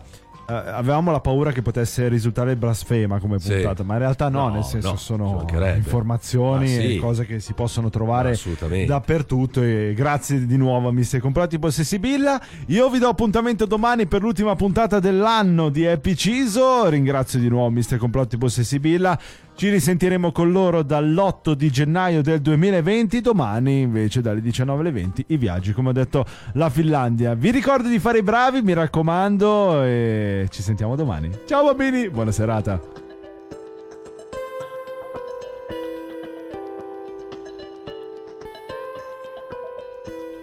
eh, 0.50 0.54
avevamo 0.54 1.12
la 1.12 1.20
paura 1.20 1.52
che 1.52 1.62
potesse 1.62 2.08
risultare 2.08 2.56
blasfema 2.56 3.20
come 3.20 3.40
Sì. 3.40 3.54
puntata, 3.54 3.84
ma 3.84 3.94
in 3.94 4.00
realtà 4.00 4.30
no, 4.30 4.48
No, 4.48 4.54
nel 4.56 4.64
senso 4.64 4.92
no, 4.92 4.96
sono 4.98 5.46
informazioni 5.76 6.66
Ma 6.74 6.82
sì. 6.82 6.96
e 6.96 7.00
cose 7.00 7.26
che 7.26 7.40
si 7.40 7.54
possono 7.54 7.90
trovare 7.90 8.38
dappertutto 8.86 9.62
e 9.62 9.94
grazie 9.96 10.46
di 10.46 10.58
nuovo 10.58 10.88
a 10.88 10.92
Mister 10.92 11.20
Comploti 11.20 11.60
Possessibilla. 11.60 12.42
Io 12.68 12.90
vi 12.90 13.00
do 13.00 13.08
appuntamento 13.08 13.66
domani 13.66 14.06
per 14.08 14.22
l'ultima 14.22 14.56
puntata 14.56 15.00
dell'anno 15.00 15.70
di 15.70 15.86
Happy 15.86 16.16
Ciso. 16.16 16.88
Ringrazio 16.90 17.40
di 17.40 17.50
nuovo 17.50 17.70
Mister 17.70 17.98
Complotti 17.98 18.38
Possessibilla. 18.38 19.20
Ci 19.58 19.70
risentiremo 19.72 20.32
con 20.32 20.52
loro 20.52 20.84
dall'8 20.84 21.54
di 21.54 21.72
gennaio 21.72 22.22
del 22.22 22.42
2020. 22.42 23.22
Domani, 23.22 23.82
invece, 23.82 24.22
dalle 24.22 24.40
19 24.40 24.82
alle 24.82 24.92
20, 24.92 25.26
i 25.30 25.38
viaggi, 25.38 25.74
come 25.74 25.90
ho 25.90 25.94
detto, 25.94 26.26
la 26.54 26.70
Finlandia. 26.70 27.34
Vi 27.34 27.50
ricordo 27.50 27.88
di 27.90 27.98
fare 27.98 28.20
i 28.20 28.22
bravi, 28.22 28.62
mi 28.62 28.74
raccomando, 28.74 29.82
e 29.82 30.37
ci 30.50 30.62
sentiamo 30.62 30.96
domani. 30.96 31.30
Ciao 31.46 31.64
bambini, 31.66 32.10
buona 32.10 32.32
serata. 32.32 32.80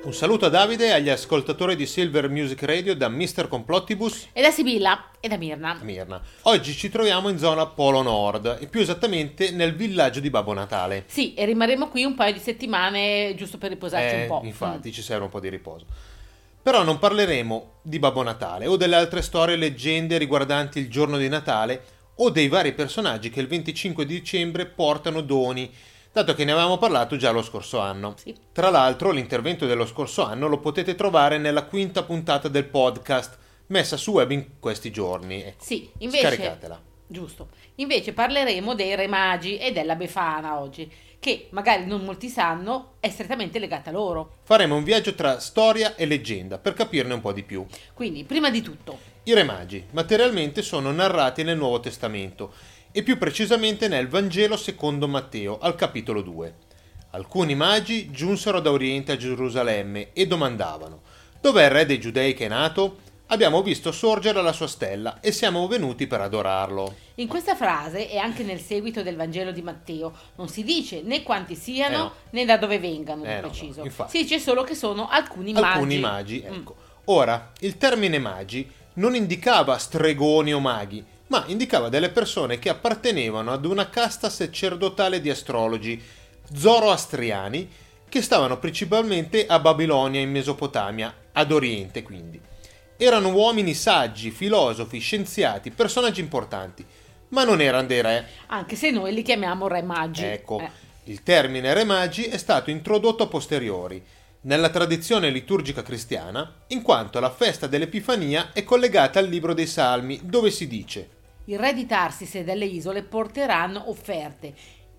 Un 0.05 0.13
saluto 0.13 0.45
a 0.45 0.49
Davide 0.51 0.87
e 0.87 0.91
agli 0.91 1.09
ascoltatori 1.09 1.77
di 1.77 1.87
Silver 1.87 2.29
Music 2.29 2.63
Radio 2.65 2.95
da 2.95 3.09
Mr. 3.09 3.49
Complottibus 3.49 4.29
E 4.35 4.43
da 4.43 4.51
Sibilla 4.51 5.07
e 5.19 5.29
da 5.29 5.39
Mirna. 5.39 5.79
Mirna. 5.83 6.21
Oggi 6.43 6.75
ci 6.75 6.91
troviamo 6.91 7.31
in 7.31 7.39
zona 7.39 7.65
Polo 7.67 8.03
Nord 8.03 8.59
e 8.61 8.67
più 8.67 8.81
esattamente 8.83 9.51
nel 9.53 9.75
villaggio 9.75 10.21
di 10.21 10.29
Babbo 10.29 10.53
Natale. 10.53 11.05
Sì, 11.07 11.33
e 11.33 11.47
rimarremo 11.47 11.89
qui 11.89 12.05
un 12.05 12.15
paio 12.15 12.35
di 12.35 12.39
settimane 12.39 13.35
giusto 13.35 13.57
per 13.57 13.71
riposarci 13.71 14.15
Eh, 14.15 14.21
un 14.23 14.27
po'. 14.29 14.41
Infatti 14.45 14.93
ci 14.93 15.01
serve 15.01 15.25
un 15.25 15.31
po' 15.31 15.41
di 15.41 15.49
riposo. 15.49 15.87
Però 16.65 16.83
non 16.83 16.99
parleremo 16.99 17.73
di 17.83 17.99
Babbo 17.99 18.23
Natale 18.23 18.67
o 18.67 18.79
delle 18.79 18.97
altre 18.97 19.21
storie 19.21 19.55
e 19.55 19.59
leggende 19.59 20.17
riguardanti 20.17 20.79
il 20.79 20.89
giorno 20.89 21.19
di 21.19 21.29
Natale 21.29 21.85
o 22.15 22.31
dei 22.31 22.49
vari 22.49 22.73
personaggi 22.73 23.29
che 23.29 23.43
il 23.43 23.49
25 23.49 24.07
dicembre 24.07 24.65
portano 24.65 25.21
doni, 25.21 25.71
dato 26.11 26.33
che 26.33 26.43
ne 26.47 26.53
avevamo 26.53 26.79
parlato 26.79 27.17
già 27.17 27.33
lo 27.33 27.43
scorso 27.43 27.81
anno. 27.81 28.15
Sì. 28.17 28.35
Tra 28.51 28.71
l'altro 28.71 29.11
l'intervento 29.11 29.67
dello 29.67 29.85
scorso 29.85 30.25
anno 30.25 30.47
lo 30.47 30.59
potete 30.59 30.95
trovare 30.95 31.37
nella 31.37 31.65
quinta 31.65 32.03
puntata 32.03 32.49
del 32.49 32.65
podcast 32.65 33.37
messa 33.67 33.99
su 33.99 34.13
web 34.13 34.31
in 34.31 34.59
questi 34.59 34.91
giorni. 34.91 35.43
Ecco, 35.43 35.63
Sì, 35.63 35.91
invece... 35.99 36.23
Scaricatela. 36.23 36.81
Giusto. 37.15 37.51
Invece 37.77 38.13
parleremo 38.13 38.75
dei 38.75 38.97
Re 38.97 39.07
Magi 39.07 39.57
e 39.57 39.71
della 39.71 39.95
Befana 39.95 40.59
oggi, 40.59 40.91
che 41.21 41.47
magari 41.51 41.87
non 41.87 42.05
molti 42.05 42.29
sanno 42.29 42.95
è 42.99 43.09
strettamente 43.09 43.61
legata 43.61 43.91
a 43.91 43.93
loro. 43.93 44.39
Faremo 44.43 44.75
un 44.75 44.83
viaggio 44.83 45.15
tra 45.15 45.39
storia 45.39 45.95
e 45.95 46.07
leggenda 46.07 46.59
per 46.59 46.75
capirne 46.75 47.15
un 47.15 47.21
po' 47.21 47.33
di 47.33 47.45
più. 47.45 47.65
Quindi, 47.95 48.25
prima 48.25 48.51
di 48.51 48.61
tutto, 48.63 48.99
I 49.23 49.33
Re 49.33 49.45
Magi 49.45 49.87
materialmente 49.93 50.61
sono 50.61 50.91
narrati 50.91 51.45
nel 51.45 51.57
Nuovo 51.57 51.79
Testamento 51.79 52.53
e 52.91 53.05
più 53.05 53.17
precisamente 53.17 53.87
nel 53.87 54.09
Vangelo 54.09 54.57
secondo 54.57 55.07
Matteo 55.07 55.59
al 55.61 55.77
capitolo 55.77 56.21
2. 56.21 56.55
Alcuni 57.11 57.55
magi 57.55 58.11
giunsero 58.11 58.59
da 58.59 58.73
Oriente 58.73 59.13
a 59.13 59.17
Gerusalemme 59.17 60.09
e 60.13 60.27
domandavano: 60.27 61.03
Dov'è 61.41 61.67
il 61.67 61.71
re 61.71 61.87
dei 61.87 62.01
Giudei 62.01 62.35
che 62.35 62.47
è 62.47 62.49
nato? 62.49 63.04
Abbiamo 63.29 63.63
visto 63.63 63.91
sorgere 63.91 64.43
la 64.43 64.53
sua 64.53 64.67
stella 64.67 65.19
e 65.21 65.33
siamo 65.33 65.67
venuti 65.67 66.07
per 66.07 66.21
adorarlo. 66.21 66.95
in 67.17 67.27
questa 67.27 67.55
frase 67.57 68.11
e 68.11 68.19
anche 68.19 68.43
nel 68.43 68.61
seguito 68.61 69.03
del 69.03 69.17
Vangelo 69.17 69.51
di 69.51 69.63
Matteo 69.63 70.13
non 70.37 70.49
si 70.49 70.63
dice 70.63 71.01
né 71.03 71.23
quanti 71.23 71.55
siano 71.55 71.95
Eh 71.95 71.99
no. 71.99 72.13
né 72.31 72.45
da 72.45 72.59
dove 72.59 72.79
vengano, 72.79 73.25
Eh 73.25 73.29
di 73.29 73.35
no, 73.35 73.41
preciso. 73.49 73.83
no, 73.83 74.07
si 74.09 74.19
dice 74.23 74.39
solo 74.39 74.63
che 74.63 74.75
sono 74.75 75.09
alcuni 75.09 75.53
magi. 75.53 75.65
Alcuni 75.67 75.99
magi, 75.99 76.45
Mm. 76.47 76.53
ecco. 76.53 76.77
Ora, 77.07 77.53
il 77.61 77.77
termine 77.79 78.19
magi 78.19 78.71
non 78.95 79.15
indicava 79.15 79.79
stregoni 79.79 80.53
o 80.53 80.61
maghi, 80.61 81.03
ma 81.29 81.45
indicava 81.47 81.89
delle 81.89 82.11
persone 82.11 82.59
che 82.59 82.69
appartenevano 82.69 83.53
ad 83.53 83.65
una 83.65 83.89
casta 83.89 84.29
sacerdotale 84.29 85.21
di 85.21 85.31
astrologi 85.31 86.01
zoroastriani 86.55 87.71
che 88.09 88.23
stavano 88.23 88.59
principalmente 88.59 89.47
a 89.47 89.59
Babilonia 89.59 90.21
in 90.21 90.31
Mesopotamia, 90.31 91.13
ad 91.33 91.51
Oriente 91.53 92.03
quindi. 92.03 92.41
Erano 92.97 93.31
uomini 93.31 93.75
saggi, 93.75 94.31
filosofi, 94.31 94.99
scienziati, 94.99 95.71
personaggi 95.71 96.21
importanti, 96.21 96.85
ma 97.29 97.45
non 97.45 97.61
erano 97.61 97.87
dei 97.87 98.01
re. 98.01 98.29
Anche 98.47 98.77
se 98.77 98.91
noi 98.91 99.13
li 99.13 99.23
chiamiamo 99.23 99.67
Re 99.67 99.83
Magi. 99.83 100.25
Ecco, 100.25 100.61
Eh. 100.61 100.71
il 101.05 101.23
termine 101.23 101.75
re 101.75 101.85
magi 101.85 102.25
è 102.25 102.37
stato 102.37 102.71
introdotto 102.71 103.25
a 103.25 103.27
posteriori 103.27 104.03
nella 104.43 104.69
tradizione 104.71 105.31
liturgica 105.31 105.83
cristiana, 105.83 106.63
in 106.69 106.83
quanto 106.83 107.19
la 107.19 107.31
festa 107.31 107.67
dell'Epifania 107.67 108.53
è 108.53 108.63
collegata 108.63 109.19
al 109.19 109.27
libro 109.27 109.55
dei 109.55 109.67
Salmi, 109.67 110.21
dove 110.23 110.51
si 110.51 110.67
dice 110.69 111.09
I 111.47 111.57
re 111.57 111.75
di 111.75 111.87
Tarsis 111.87 112.37
e 112.37 112.45
delle 112.45 112.67
isole 112.67 113.03
porteranno 113.03 113.91
offerte. 113.91 114.55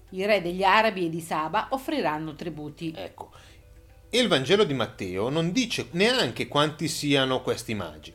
I 0.10 0.26
re 0.26 0.42
degli 0.42 0.64
Arabi 0.64 1.06
e 1.06 1.10
di 1.10 1.22
Saba 1.22 1.68
offriranno 1.70 2.36
tributi. 2.36 2.94
Ecco. 2.96 3.32
E 4.10 4.20
il 4.20 4.28
Vangelo 4.28 4.64
di 4.64 4.74
Matteo 4.74 5.30
non 5.30 5.52
dice 5.52 5.88
neanche 5.92 6.48
quanti 6.48 6.88
siano 6.88 7.42
questi 7.42 7.74
magi. 7.74 8.14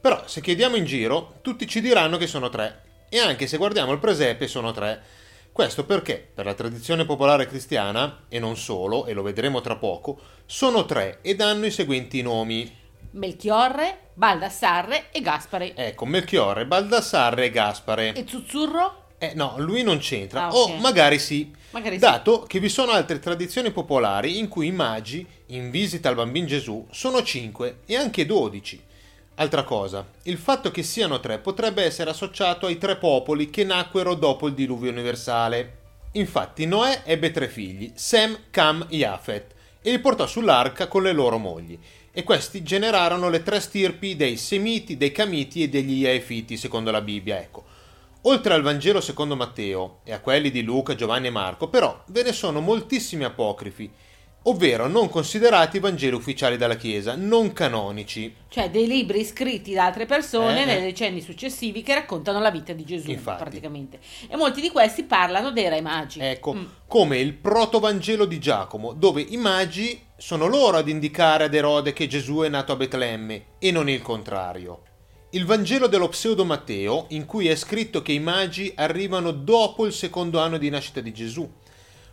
Però 0.00 0.26
se 0.26 0.40
chiediamo 0.40 0.76
in 0.76 0.84
giro, 0.84 1.38
tutti 1.42 1.66
ci 1.66 1.80
diranno 1.80 2.16
che 2.16 2.26
sono 2.26 2.48
tre. 2.48 2.82
E 3.08 3.18
anche 3.18 3.46
se 3.46 3.56
guardiamo 3.56 3.92
il 3.92 3.98
presepe 3.98 4.46
sono 4.46 4.72
tre. 4.72 5.02
Questo 5.50 5.84
perché, 5.84 6.30
per 6.32 6.44
la 6.44 6.54
tradizione 6.54 7.04
popolare 7.04 7.46
cristiana, 7.46 8.26
e 8.28 8.38
non 8.38 8.56
solo, 8.56 9.06
e 9.06 9.12
lo 9.12 9.22
vedremo 9.22 9.60
tra 9.60 9.76
poco, 9.76 10.20
sono 10.46 10.84
tre 10.84 11.18
ed 11.22 11.40
hanno 11.40 11.66
i 11.66 11.70
seguenti 11.70 12.22
nomi. 12.22 12.76
Melchiorre, 13.12 14.10
Baldassarre 14.14 15.10
e 15.10 15.20
Gaspare. 15.20 15.74
Ecco, 15.74 16.04
Melchiorre, 16.04 16.66
Baldassarre 16.66 17.46
e 17.46 17.50
Gaspare. 17.50 18.12
E 18.12 18.24
Zuzzurro? 18.28 19.07
Eh 19.18 19.32
no, 19.34 19.54
lui 19.58 19.82
non 19.82 19.98
c'entra. 19.98 20.44
Ah, 20.44 20.54
O 20.54 20.62
ok. 20.62 20.80
magari 20.80 21.18
sì. 21.18 21.52
Magari 21.70 21.96
sì. 21.96 22.00
dato 22.00 22.42
che 22.42 22.60
vi 22.60 22.68
sono 22.68 22.92
altre 22.92 23.18
tradizioni 23.18 23.72
popolari 23.72 24.38
in 24.38 24.48
cui 24.48 24.68
i 24.68 24.72
magi, 24.72 25.26
in 25.46 25.70
visita 25.70 26.08
al 26.08 26.14
bambino 26.14 26.46
Gesù, 26.46 26.86
sono 26.90 27.22
5 27.22 27.80
e 27.86 27.96
anche 27.96 28.24
12. 28.24 28.82
Altra 29.34 29.62
cosa, 29.62 30.04
il 30.22 30.36
fatto 30.36 30.70
che 30.70 30.82
siano 30.82 31.20
tre 31.20 31.38
potrebbe 31.38 31.84
essere 31.84 32.10
associato 32.10 32.66
ai 32.66 32.78
tre 32.78 32.96
popoli 32.96 33.50
che 33.50 33.64
nacquero 33.64 34.14
dopo 34.14 34.48
il 34.48 34.54
diluvio 34.54 34.90
universale. 34.90 35.76
Infatti 36.12 36.66
Noè 36.66 37.02
ebbe 37.04 37.30
tre 37.30 37.48
figli, 37.48 37.92
Sem, 37.94 38.36
Cam 38.50 38.86
e 38.88 38.96
Jafet, 38.96 39.54
e 39.82 39.90
li 39.90 39.98
portò 40.00 40.26
sull'arca 40.26 40.88
con 40.88 41.02
le 41.02 41.12
loro 41.12 41.38
mogli. 41.38 41.78
E 42.10 42.22
questi 42.24 42.64
generarono 42.64 43.28
le 43.28 43.42
tre 43.44 43.60
stirpi 43.60 44.16
dei 44.16 44.36
Semiti, 44.36 44.96
dei 44.96 45.12
Camiti 45.12 45.62
e 45.62 45.68
degli 45.68 46.00
Jaefiti, 46.00 46.56
secondo 46.56 46.90
la 46.90 47.00
Bibbia, 47.00 47.38
ecco. 47.38 47.64
Oltre 48.22 48.52
al 48.52 48.62
Vangelo 48.62 49.00
secondo 49.00 49.36
Matteo 49.36 50.00
e 50.04 50.12
a 50.12 50.20
quelli 50.20 50.50
di 50.50 50.62
Luca, 50.62 50.94
Giovanni 50.94 51.28
e 51.28 51.30
Marco, 51.30 51.68
però 51.68 52.02
ve 52.08 52.24
ne 52.24 52.32
sono 52.32 52.60
moltissimi 52.60 53.22
apocrifi, 53.24 53.88
ovvero 54.42 54.88
non 54.88 55.08
considerati 55.08 55.78
Vangeli 55.78 56.14
ufficiali 56.16 56.56
dalla 56.56 56.74
Chiesa, 56.74 57.14
non 57.14 57.52
canonici. 57.52 58.34
Cioè 58.48 58.70
dei 58.70 58.86
libri 58.88 59.24
scritti 59.24 59.72
da 59.72 59.84
altre 59.86 60.04
persone 60.06 60.62
Eh, 60.62 60.64
nei 60.64 60.78
eh. 60.78 60.82
decenni 60.82 61.20
successivi 61.20 61.82
che 61.82 61.94
raccontano 61.94 62.40
la 62.40 62.50
vita 62.50 62.72
di 62.72 62.84
Gesù, 62.84 63.10
Infatti. 63.10 63.40
praticamente. 63.42 64.00
E 64.28 64.36
molti 64.36 64.60
di 64.60 64.70
questi 64.70 65.04
parlano 65.04 65.52
dei 65.52 65.68
re 65.68 65.80
magi. 65.80 66.18
Ecco, 66.20 66.54
Mm. 66.54 66.64
come 66.88 67.18
il 67.18 67.34
protovangelo 67.34 68.24
di 68.24 68.38
Giacomo, 68.40 68.94
dove 68.94 69.22
i 69.22 69.36
magi 69.36 70.02
sono 70.16 70.46
loro 70.46 70.76
ad 70.78 70.88
indicare 70.88 71.44
ad 71.44 71.54
Erode 71.54 71.92
che 71.92 72.08
Gesù 72.08 72.38
è 72.40 72.48
nato 72.48 72.72
a 72.72 72.76
Betlemme 72.76 73.44
e 73.60 73.70
non 73.70 73.88
il 73.88 74.02
contrario. 74.02 74.82
Il 75.32 75.44
Vangelo 75.44 75.88
dello 75.88 76.08
pseudo 76.08 76.46
Matteo, 76.46 77.04
in 77.08 77.26
cui 77.26 77.48
è 77.48 77.54
scritto 77.54 78.00
che 78.00 78.12
i 78.12 78.18
magi 78.18 78.72
arrivano 78.74 79.30
dopo 79.30 79.84
il 79.84 79.92
secondo 79.92 80.38
anno 80.40 80.56
di 80.56 80.70
nascita 80.70 81.02
di 81.02 81.12
Gesù. 81.12 81.46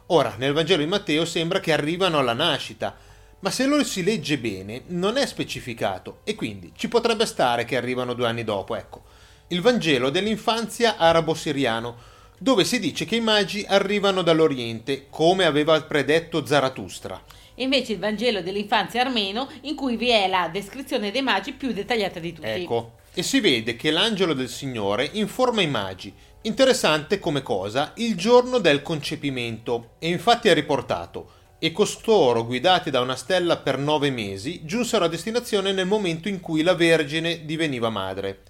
Ora, 0.08 0.36
nel 0.38 0.52
Vangelo 0.52 0.84
di 0.84 0.90
Matteo 0.90 1.24
sembra 1.24 1.62
che 1.62 1.72
arrivano 1.72 2.20
alla 2.20 2.34
nascita, 2.34 2.94
ma 3.40 3.50
se 3.52 3.68
lo 3.68 3.82
si 3.86 4.04
legge 4.04 4.38
bene 4.38 4.82
non 4.88 5.16
è 5.16 5.26
specificato 5.26 6.20
e 6.26 6.36
quindi 6.36 6.74
ci 6.76 6.90
potrebbe 6.90 7.26
stare 7.26 7.64
che 7.64 7.78
arrivano 7.78 8.16
due 8.16 8.28
anni 8.28 8.44
dopo, 8.44 8.76
ecco. 8.76 9.04
Il 9.48 9.62
Vangelo 9.62 10.10
dell'infanzia 10.10 10.98
arabo-siriano, 10.98 11.96
dove 12.38 12.66
si 12.66 12.80
dice 12.80 13.06
che 13.06 13.16
i 13.16 13.22
magi 13.22 13.64
arrivano 13.66 14.24
dall'Oriente, 14.24 15.08
come 15.10 15.46
aveva 15.46 15.82
predetto 15.84 16.46
Zarathustra. 16.46 17.24
E 17.56 17.64
invece 17.64 17.94
il 17.94 18.00
Vangelo 18.00 18.42
dell'infanzia 18.42 19.00
armeno, 19.00 19.48
in 19.62 19.76
cui 19.76 19.96
vi 19.96 20.10
è 20.10 20.28
la 20.28 20.50
descrizione 20.52 21.12
dei 21.12 21.22
magi 21.22 21.54
più 21.54 21.72
dettagliata 21.72 22.20
di 22.20 22.34
tutti. 22.34 22.48
Ecco, 22.50 22.96
e 23.16 23.24
si 23.24 23.40
vede 23.40 23.78
che 23.78 23.92
l'angelo 23.92 24.34
del 24.34 24.50
Signore 24.50 25.10
informa 25.14 25.62
i 25.62 25.68
magi. 25.68 26.14
Interessante 26.42 27.18
come 27.18 27.42
cosa, 27.42 27.94
il 27.96 28.16
giorno 28.16 28.60
del 28.60 28.82
concepimento. 28.82 29.96
E 30.00 30.10
infatti 30.10 30.50
è 30.50 30.54
riportato. 30.54 31.32
E 31.58 31.72
costoro, 31.72 32.46
guidati 32.46 32.90
da 32.92 33.00
una 33.00 33.16
stella 33.16 33.58
per 33.58 33.78
nove 33.78 34.12
mesi, 34.12 34.66
giunsero 34.66 35.06
a 35.06 35.08
destinazione 35.08 35.72
nel 35.72 35.88
momento 35.88 36.28
in 36.28 36.42
cui 36.42 36.62
la 36.62 36.76
Vergine 36.76 37.46
diveniva 37.46 37.90
madre. 37.90 38.44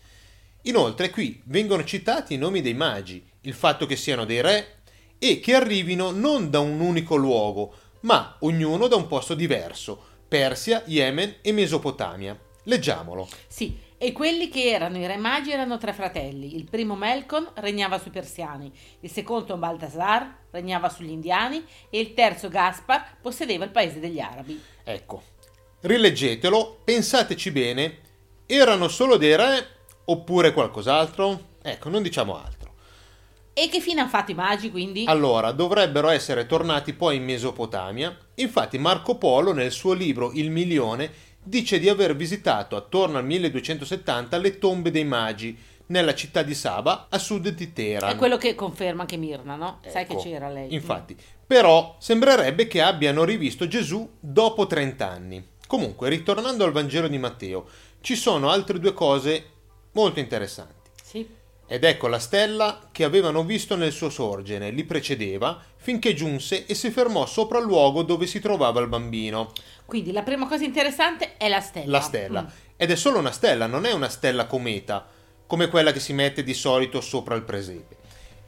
Inoltre 0.64 1.12
qui 1.12 1.40
vengono 1.46 1.84
citati 1.84 2.34
i 2.34 2.38
nomi 2.38 2.62
dei 2.62 2.74
magi, 2.74 3.24
il 3.42 3.54
fatto 3.54 3.86
che 3.86 3.96
siano 3.96 4.26
dei 4.26 4.42
re 4.42 4.80
e 5.20 5.40
che 5.40 5.54
arrivino 5.54 6.10
non 6.10 6.50
da 6.50 6.60
un 6.60 6.80
unico 6.80 7.16
luogo, 7.16 7.74
ma 8.02 8.36
ognuno 8.40 8.88
da 8.88 8.96
un 8.96 9.06
posto 9.06 9.36
diverso, 9.36 10.04
Persia, 10.28 10.82
Yemen 10.88 11.36
e 11.42 11.52
Mesopotamia. 11.52 12.38
Leggiamolo. 12.64 13.30
Sì, 13.48 13.78
e 13.98 14.12
quelli 14.12 14.50
che 14.50 14.70
erano 14.70 14.98
i 14.98 15.08
re 15.08 15.18
magi 15.18 15.52
erano 15.52 15.78
tre 15.78 15.94
fratelli. 15.94 16.56
Il 16.56 16.70
primo 16.70 16.96
Melkon 16.96 17.50
regnava 17.56 17.98
sui 17.98 18.12
persiani, 18.12 18.72
il 19.02 19.12
secondo 19.12 19.58
Baltasar 19.58 20.44
regnava 20.52 20.90
sugli 20.90 21.12
indiani 21.12 21.64
e 21.90 22.00
il 22.00 22.14
terzo 22.14 22.50
Gaspar 22.50 23.18
possedeva 23.22 23.64
il 23.64 23.72
paese 23.72 24.00
degli 24.00 24.20
arabi. 24.20 24.62
Ecco, 24.84 25.24
rileggetelo, 25.82 26.82
pensateci 26.84 27.52
bene, 27.52 27.98
erano 28.46 28.88
solo 28.88 29.18
dei 29.18 29.36
re 29.36 29.68
oppure 30.06 30.54
qualcos'altro? 30.54 31.54
Ecco, 31.62 31.90
non 31.90 32.04
diciamo 32.04 32.38
altro. 32.38 32.74
E 33.58 33.70
che 33.70 33.80
fine 33.80 34.02
hanno 34.02 34.10
fatto 34.10 34.32
i 34.32 34.36
magi 34.36 34.70
quindi? 34.70 35.06
Allora, 35.08 35.54
dovrebbero 35.54 36.10
essere 36.10 36.46
tornati 36.46 36.92
poi 36.92 37.16
in 37.16 37.24
Mesopotamia. 37.24 38.16
Infatti 38.36 38.78
Marco 38.78 39.18
Polo 39.18 39.54
nel 39.54 39.72
suo 39.72 39.94
libro 39.94 40.34
Il 40.34 40.52
Milione 40.52 41.10
dice 41.46 41.80
di 41.80 41.88
aver 41.88 42.16
visitato 42.16 42.76
attorno 42.76 43.18
al 43.18 43.26
1270 43.26 44.38
le 44.38 44.58
tombe 44.58 44.92
dei 44.92 45.06
magi 45.06 45.58
nella 45.88 46.16
città 46.16 46.42
di 46.42 46.56
Saba 46.56 47.08
a 47.10 47.18
sud 47.18 47.48
di 47.50 47.72
Teheran. 47.72 48.12
È 48.12 48.16
quello 48.16 48.38
che 48.38 48.56
conferma 48.56 49.02
anche 49.02 49.18
Mirna, 49.18 49.56
no? 49.56 49.80
Sai 49.88 50.06
che 50.06 50.14
Ecco, 50.14 50.22
c'era 50.22 50.50
lei. 50.50 50.74
Infatti, 50.74 51.16
però 51.46 51.96
sembrerebbe 52.00 52.68
che 52.68 52.82
abbiano 52.82 53.24
rivisto 53.24 53.68
Gesù 53.68 54.10
dopo 54.20 54.66
30 54.66 55.10
anni. 55.10 55.48
Comunque, 55.68 56.10
ritornando 56.10 56.64
al 56.64 56.72
Vangelo 56.72 57.08
di 57.08 57.18
Matteo, 57.18 57.68
ci 58.02 58.16
sono 58.16 58.50
altre 58.50 58.80
due 58.80 58.94
cose 58.94 59.50
molto 59.94 60.20
interessanti. 60.20 60.90
Sì. 61.04 61.28
Ed 61.68 61.84
ecco 61.84 62.08
la 62.08 62.20
stella 62.20 62.90
che 62.92 63.04
avevano 63.04 63.44
visto 63.44 63.76
nel 63.76 63.92
suo 63.92 64.10
sorgene, 64.10 64.70
li 64.70 64.84
precedeva 64.84 65.60
finché 65.76 66.14
giunse 66.14 66.66
e 66.68 66.76
si 66.76 66.92
fermò 66.92 67.26
sopra 67.26 67.58
il 67.58 67.66
luogo 67.66 68.04
dove 68.04 68.28
si 68.28 68.40
trovava 68.40 68.82
il 68.82 68.88
bambino. 68.88 69.52
Quindi 69.86 70.12
la 70.12 70.22
prima 70.22 70.48
cosa 70.48 70.64
interessante 70.64 71.38
è 71.38 71.50
la 71.50 71.62
stella. 71.62 71.92
La 71.92 72.02
stella. 72.02 72.42
Mm. 72.44 72.48
Ed 72.78 72.92
è 72.92 72.96
solo 72.96 73.18
una 73.18 73.32
stella, 73.32 73.66
non 73.66 73.86
è 73.86 73.92
una 73.94 74.10
stella 74.10 74.46
cometa, 74.46 75.08
come 75.48 75.68
quella 75.68 75.92
che 75.92 76.00
si 76.00 76.14
mette 76.14 76.44
di 76.44 76.54
solito 76.54 77.02
sopra 77.02 77.36
il 77.36 77.44
presepe. 77.44 77.98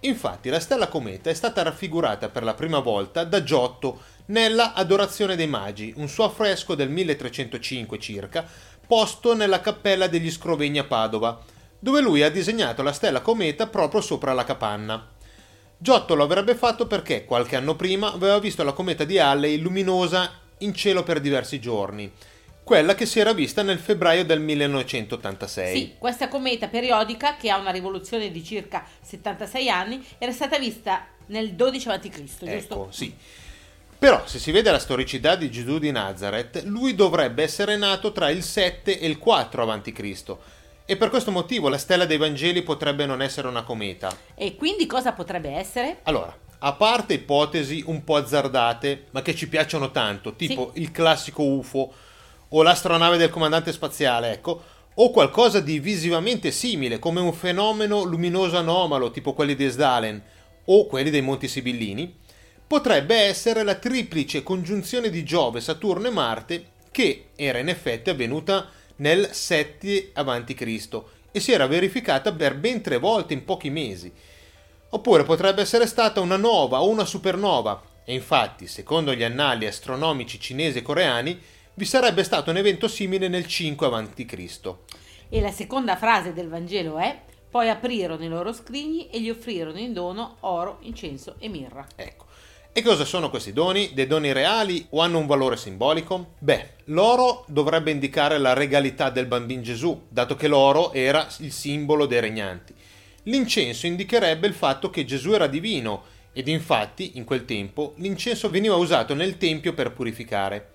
Infatti 0.01 0.49
la 0.49 0.59
stella 0.59 0.87
cometa 0.87 1.31
è 1.31 1.33
stata 1.33 1.63
raffigurata 1.63 2.29
per 2.29 2.43
la 2.43 2.53
prima 2.53 2.79
volta 2.79 3.23
da 3.23 3.41
Giotto 3.41 4.01
nella 4.27 4.73
Adorazione 4.73 5.35
dei 5.35 5.47
Magi, 5.47 5.91
un 5.97 6.07
suo 6.07 6.25
affresco 6.25 6.75
del 6.75 6.89
1305 6.89 7.97
circa, 7.97 8.47
posto 8.85 9.33
nella 9.33 9.59
cappella 9.59 10.05
degli 10.05 10.29
Scrovegni 10.29 10.77
a 10.77 10.83
Padova, 10.83 11.41
dove 11.79 12.01
lui 12.01 12.23
ha 12.23 12.29
disegnato 12.29 12.83
la 12.83 12.91
stella 12.91 13.21
cometa 13.21 13.67
proprio 13.67 14.01
sopra 14.01 14.33
la 14.33 14.43
capanna. 14.43 15.09
Giotto 15.77 16.15
lo 16.15 16.23
avrebbe 16.23 16.55
fatto 16.55 16.87
perché 16.87 17.25
qualche 17.25 17.55
anno 17.55 17.75
prima 17.75 18.11
aveva 18.11 18.39
visto 18.39 18.63
la 18.63 18.73
cometa 18.73 19.03
di 19.03 19.19
Halley 19.19 19.59
luminosa 19.59 20.31
in 20.59 20.73
cielo 20.73 21.03
per 21.03 21.19
diversi 21.19 21.59
giorni, 21.59 22.11
quella 22.63 22.95
che 22.95 23.05
si 23.05 23.19
era 23.19 23.31
vista 23.31 23.61
nel 23.61 23.77
febbraio 23.77 24.25
del 24.25 24.41
1986. 24.41 25.77
Sì, 25.77 25.95
questa 25.97 26.27
cometa 26.27 26.67
periodica, 26.67 27.37
che 27.37 27.49
ha 27.51 27.57
una 27.57 27.69
rivoluzione 27.69 28.31
di 28.31 28.43
circa 28.43 28.85
76 29.01 29.69
anni, 29.69 30.03
era 30.17 30.31
stata 30.31 30.57
vista 30.57 31.07
nel 31.27 31.53
12 31.53 31.89
a.C., 31.89 32.09
giusto? 32.09 32.45
Ecco, 32.45 32.87
sì. 32.89 33.13
Però, 33.99 34.25
se 34.25 34.39
si 34.39 34.51
vede 34.51 34.69
la 34.69 34.79
storicità 34.79 35.35
di 35.35 35.49
Gesù 35.49 35.79
di 35.79 35.91
Nazareth, 35.91 36.63
lui 36.65 36.93
dovrebbe 36.93 37.43
essere 37.43 37.77
nato 37.77 38.11
tra 38.11 38.29
il 38.29 38.43
7 38.43 38.99
e 38.99 39.07
il 39.07 39.17
4 39.17 39.71
a.C. 39.71 40.37
E 40.89 40.95
per 40.95 41.09
questo 41.09 41.31
motivo 41.31 41.67
la 41.67 41.77
stella 41.77 42.05
dei 42.05 42.15
Vangeli 42.15 42.61
potrebbe 42.61 43.05
non 43.05 43.21
essere 43.21 43.49
una 43.49 43.63
cometa. 43.63 44.09
E 44.35 44.55
quindi 44.55 44.85
cosa 44.85 45.11
potrebbe 45.11 45.49
essere? 45.49 45.99
Allora, 46.03 46.33
a 46.59 46.73
parte 46.75 47.15
ipotesi 47.15 47.83
un 47.87 48.05
po' 48.05 48.15
azzardate, 48.15 49.07
ma 49.11 49.21
che 49.21 49.35
ci 49.35 49.49
piacciono 49.49 49.91
tanto, 49.91 50.35
tipo 50.35 50.71
il 50.75 50.91
classico 50.91 51.43
UFO 51.43 51.91
o 52.47 52.63
l'astronave 52.63 53.17
del 53.17 53.29
comandante 53.29 53.73
spaziale, 53.73 54.31
ecco, 54.31 54.63
o 54.93 55.11
qualcosa 55.11 55.59
di 55.59 55.77
visivamente 55.79 56.51
simile, 56.51 56.99
come 56.99 57.19
un 57.19 57.33
fenomeno 57.33 58.03
luminoso 58.03 58.55
anomalo, 58.57 59.11
tipo 59.11 59.33
quelli 59.33 59.55
di 59.55 59.67
Sdalen 59.67 60.23
o 60.63 60.87
quelli 60.87 61.09
dei 61.09 61.21
Monti 61.21 61.49
Sibillini, 61.49 62.15
potrebbe 62.65 63.13
essere 63.13 63.63
la 63.63 63.75
triplice 63.75 64.41
congiunzione 64.41 65.09
di 65.09 65.25
Giove, 65.25 65.59
Saturno 65.59 66.07
e 66.07 66.11
Marte 66.11 66.65
che 66.91 67.27
era 67.35 67.59
in 67.59 67.67
effetti 67.67 68.09
avvenuta 68.09 68.69
nel 68.97 69.29
7 69.31 70.11
a.C. 70.13 71.01
e 71.31 71.39
si 71.39 71.51
era 71.51 71.67
verificata 71.67 72.31
per 72.31 72.55
ben 72.55 72.81
tre 72.81 72.97
volte 72.97 73.33
in 73.33 73.45
pochi 73.45 73.69
mesi. 73.69 74.11
Oppure 74.89 75.23
potrebbe 75.23 75.61
essere 75.61 75.85
stata 75.85 76.21
una 76.21 76.37
nova 76.37 76.81
o 76.81 76.89
una 76.89 77.05
supernova, 77.05 77.81
e 78.05 78.13
infatti, 78.13 78.67
secondo 78.67 79.13
gli 79.13 79.23
annali 79.23 79.65
astronomici 79.65 80.39
cinesi 80.39 80.77
e 80.77 80.81
coreani, 80.81 81.37
vi 81.73 81.85
sarebbe 81.85 82.23
stato 82.23 82.51
un 82.51 82.57
evento 82.57 82.87
simile 82.87 83.27
nel 83.27 83.45
5 83.45 83.87
a.C. 83.87 84.73
E 85.29 85.41
la 85.41 85.51
seconda 85.51 85.97
frase 85.97 86.31
del 86.31 86.47
Vangelo 86.47 86.97
è: 86.97 87.19
Poi 87.49 87.69
aprirono 87.69 88.23
i 88.23 88.29
loro 88.29 88.53
scrigni 88.53 89.09
e 89.09 89.19
gli 89.19 89.29
offrirono 89.29 89.77
in 89.77 89.91
dono 89.91 90.37
oro, 90.39 90.77
incenso 90.81 91.35
e 91.39 91.49
mirra. 91.49 91.85
Ecco. 91.95 92.26
E 92.77 92.83
cosa 92.83 93.05
sono 93.05 93.31
questi 93.31 93.53
doni? 93.53 93.89
Dei 93.95 94.05
doni 94.05 94.31
reali 94.31 94.85
o 94.91 95.01
hanno 95.01 95.17
un 95.17 95.25
valore 95.25 95.57
simbolico? 95.57 96.33
Beh, 96.37 96.73
l'oro 96.85 97.43
dovrebbe 97.47 97.89
indicare 97.89 98.37
la 98.37 98.53
regalità 98.53 99.09
del 99.09 99.25
bambino 99.25 99.63
Gesù, 99.63 100.03
dato 100.07 100.35
che 100.35 100.47
l'oro 100.47 100.93
era 100.93 101.27
il 101.39 101.51
simbolo 101.51 102.05
dei 102.05 102.19
regnanti. 102.19 102.75
L'incenso 103.23 103.87
indicherebbe 103.87 104.45
il 104.45 104.53
fatto 104.53 104.91
che 104.91 105.05
Gesù 105.05 105.31
era 105.31 105.47
divino 105.47 106.03
ed 106.31 106.47
infatti, 106.49 107.17
in 107.17 107.23
quel 107.23 107.45
tempo, 107.45 107.95
l'incenso 107.97 108.47
veniva 108.47 108.75
usato 108.75 109.15
nel 109.15 109.37
Tempio 109.37 109.73
per 109.73 109.91
purificare. 109.91 110.73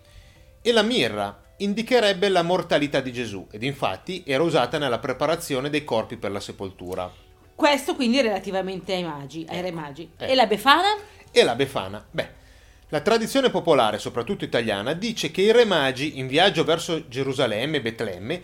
E 0.61 0.73
la 0.73 0.83
mirra 0.83 1.41
indicherebbe 1.59 2.29
la 2.31 2.43
mortalità 2.43 2.99
di 2.99 3.12
Gesù 3.12 3.47
ed 3.49 3.62
infatti 3.62 4.25
era 4.27 4.43
usata 4.43 4.77
nella 4.77 4.99
preparazione 4.99 5.71
dei 5.71 5.85
corpi 5.85 6.17
per 6.17 6.33
la 6.33 6.41
sepoltura. 6.41 7.09
Questo 7.55 7.95
quindi 7.95 8.21
relativamente 8.21 8.93
ai 8.93 9.05
magi, 9.05 9.47
ai 9.49 9.61
re 9.61 9.71
magi. 9.71 10.11
Ecco. 10.17 10.33
E 10.33 10.35
la 10.35 10.47
Befana? 10.47 10.97
E 11.35 11.45
la 11.45 11.55
Befana? 11.55 12.05
Beh, 12.11 12.29
la 12.90 13.01
tradizione 13.01 13.49
popolare, 13.49 13.99
soprattutto 13.99 14.45
italiana, 14.45 14.92
dice 14.92 15.31
che 15.31 15.40
i 15.40 15.51
re 15.51 15.64
magi, 15.64 16.18
in 16.18 16.27
viaggio 16.27 16.62
verso 16.62 17.09
Gerusalemme 17.09 17.79
e 17.79 17.81
Betlemme, 17.81 18.42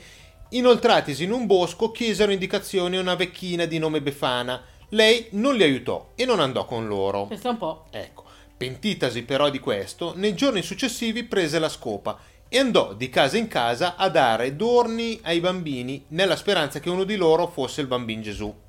inoltratisi 0.51 1.25
in 1.25 1.33
un 1.33 1.45
bosco, 1.45 1.91
chiesero 1.91 2.33
indicazioni 2.33 2.97
a 2.97 3.01
una 3.01 3.15
vecchina 3.15 3.67
di 3.67 3.79
nome 3.79 4.01
Befana. 4.01 4.65
Lei 4.89 5.27
non 5.33 5.55
li 5.55 5.65
aiutò 5.65 6.13
e 6.15 6.25
non 6.25 6.41
andò 6.41 6.65
con 6.65 6.87
loro. 6.87 7.27
Pensa 7.27 7.51
un 7.51 7.59
po'. 7.59 7.89
Ecco, 7.91 8.25
pentitasi 8.57 9.25
però 9.25 9.51
di 9.51 9.59
questo, 9.59 10.15
nei 10.17 10.35
giorni 10.35 10.63
successivi 10.63 11.25
prese 11.25 11.59
la 11.59 11.69
scopa 11.69 12.19
e 12.49 12.59
andò 12.59 12.95
di 12.95 13.11
casa 13.11 13.37
in 13.37 13.49
casa 13.49 13.97
a 13.97 14.09
dare 14.09 14.57
dorni 14.57 15.21
ai 15.25 15.41
bambini 15.41 16.07
nella 16.09 16.37
speranza 16.37 16.81
che 16.81 16.89
uno 16.89 17.05
di 17.05 17.17
loro 17.17 17.49
fosse 17.49 17.83
il 17.83 17.87
bambino 17.87 18.23
Gesù. 18.23 18.67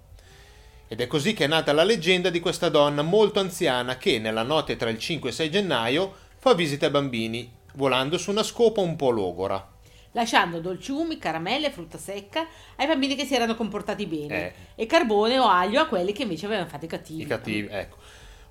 Ed 0.92 1.02
è 1.02 1.06
così 1.06 1.34
che 1.36 1.44
è 1.44 1.48
nata 1.48 1.72
la 1.72 1.84
leggenda 1.84 2.32
di 2.32 2.40
questa 2.40 2.68
donna 2.68 3.04
molto 3.04 3.40
anziana 3.40 3.98
che 3.98 4.18
nella 4.18 4.42
notte 4.42 4.76
tra 4.76 4.90
il 4.90 4.98
5 4.98 5.30
e 5.30 5.32
6 5.32 5.52
gennaio 5.52 6.16
fa 6.40 6.56
visita 6.56 6.88
ai 6.88 6.92
bambini, 6.92 7.48
volando 7.76 8.18
su 8.18 8.32
una 8.32 8.42
scopa 8.42 8.82
un 8.82 8.96
po' 8.96 9.12
logora. 9.12 9.68
Lasciando 10.14 10.60
dolciumi, 10.60 11.20
caramelle 11.20 11.68
e 11.68 11.72
frutta 11.72 12.00
secca 12.00 12.48
ai 12.78 12.88
bambini 12.88 13.14
che 13.16 13.26
si 13.26 13.36
erano 13.36 13.54
comportati 13.56 14.08
bene 14.08 14.48
Eh. 14.48 14.54
e 14.74 14.86
carbone 14.88 15.38
o 15.38 15.48
aglio 15.48 15.80
a 15.80 15.86
quelli 15.86 16.12
che 16.12 16.24
invece 16.24 16.48
avevano 16.48 16.68
fatto 16.68 16.86
i 16.86 16.88
cattivi. 16.88 17.22
I 17.22 17.28
cattivi, 17.28 17.68
ecco. 17.70 17.98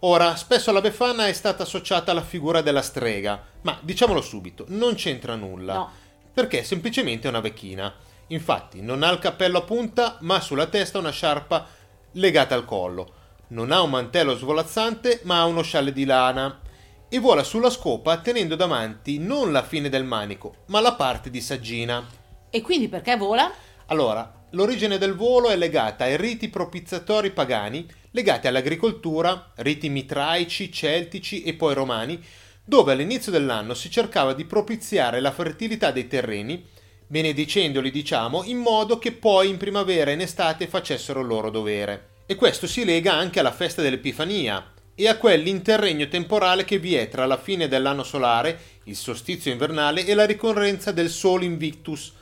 Ora, 0.03 0.37
spesso 0.37 0.70
la 0.70 0.81
Befana 0.81 1.27
è 1.27 1.33
stata 1.33 1.64
associata 1.64 2.12
alla 2.12 2.22
figura 2.22 2.61
della 2.61 2.83
strega, 2.83 3.42
ma 3.62 3.77
diciamolo 3.83 4.20
subito, 4.20 4.64
non 4.68 4.94
c'entra 4.94 5.35
nulla. 5.35 5.74
No. 5.74 5.90
Perché 6.33 6.61
è 6.61 6.62
semplicemente 6.62 7.27
una 7.27 7.40
vecchina. 7.40 7.92
Infatti, 8.29 8.81
non 8.81 9.03
ha 9.03 9.11
il 9.11 9.18
cappello 9.18 9.59
a 9.59 9.62
punta, 9.62 10.18
ma 10.20 10.40
sulla 10.40 10.66
testa 10.66 10.98
una 10.98 11.11
sciarpa 11.11 11.66
legata 12.12 12.55
al 12.55 12.64
collo. 12.64 13.14
Non 13.49 13.73
ha 13.73 13.81
un 13.81 13.90
mantello 13.90 14.37
svolazzante, 14.37 15.21
ma 15.25 15.40
ha 15.40 15.47
uno 15.47 15.62
scialle 15.62 15.92
di 15.92 16.05
lana. 16.05 16.61
E 17.09 17.18
vola 17.18 17.42
sulla 17.42 17.71
scopa 17.71 18.18
tenendo 18.18 18.55
davanti 18.55 19.18
non 19.18 19.51
la 19.53 19.62
fine 19.62 19.88
del 19.88 20.05
manico, 20.05 20.57
ma 20.66 20.81
la 20.81 20.94
parte 20.94 21.31
di 21.31 21.40
saggina. 21.40 22.07
E 22.51 22.61
quindi 22.61 22.88
perché 22.88 23.16
vola? 23.16 23.51
Allora, 23.87 24.47
l'origine 24.51 24.99
del 24.99 25.14
volo 25.14 25.49
è 25.49 25.57
legata 25.57 26.05
ai 26.05 26.16
riti 26.16 26.49
propiziatori 26.49 27.31
pagani 27.31 27.87
legati 28.12 28.47
all'agricoltura, 28.47 29.53
riti 29.57 29.88
mitraici, 29.88 30.73
celtici 30.73 31.42
e 31.42 31.55
poi 31.55 31.75
romani, 31.75 32.23
dove 32.64 32.92
all'inizio 32.92 33.33
dell'anno 33.33 33.75
si 33.75 33.90
cercava 33.90 34.33
di 34.33 34.44
propiziare 34.44 35.21
la 35.21 35.31
fertilità 35.31 35.90
dei 35.90 36.07
terreni, 36.07 36.66
benedicendoli 37.09 37.90
diciamo, 37.90 38.44
in 38.44 38.59
modo 38.59 38.99
che 38.99 39.12
poi 39.12 39.49
in 39.49 39.57
primavera 39.57 40.11
e 40.11 40.14
in 40.14 40.21
estate 40.21 40.68
facessero 40.68 41.21
il 41.21 41.27
loro 41.27 41.51
dovere. 41.51 42.11
E 42.27 42.35
questo 42.35 42.66
si 42.66 42.85
lega 42.85 43.14
anche 43.14 43.40
alla 43.40 43.51
festa 43.51 43.83
dell'Epifania 43.83 44.73
e 44.94 45.09
a 45.09 45.16
quell'interregno 45.16 46.07
temporale 46.09 46.64
che 46.64 46.79
vi 46.79 46.94
è 46.94 47.09
tra 47.09 47.25
la 47.25 47.38
fine 47.38 47.66
dell'anno 47.66 48.03
solare, 48.03 48.59
il 48.85 48.97
solstizio 48.97 49.51
invernale 49.51 50.05
e 50.05 50.12
la 50.12 50.27
ricorrenza 50.27 50.92
del 50.92 51.09
Sol 51.09 51.42
Invictus, 51.42 52.12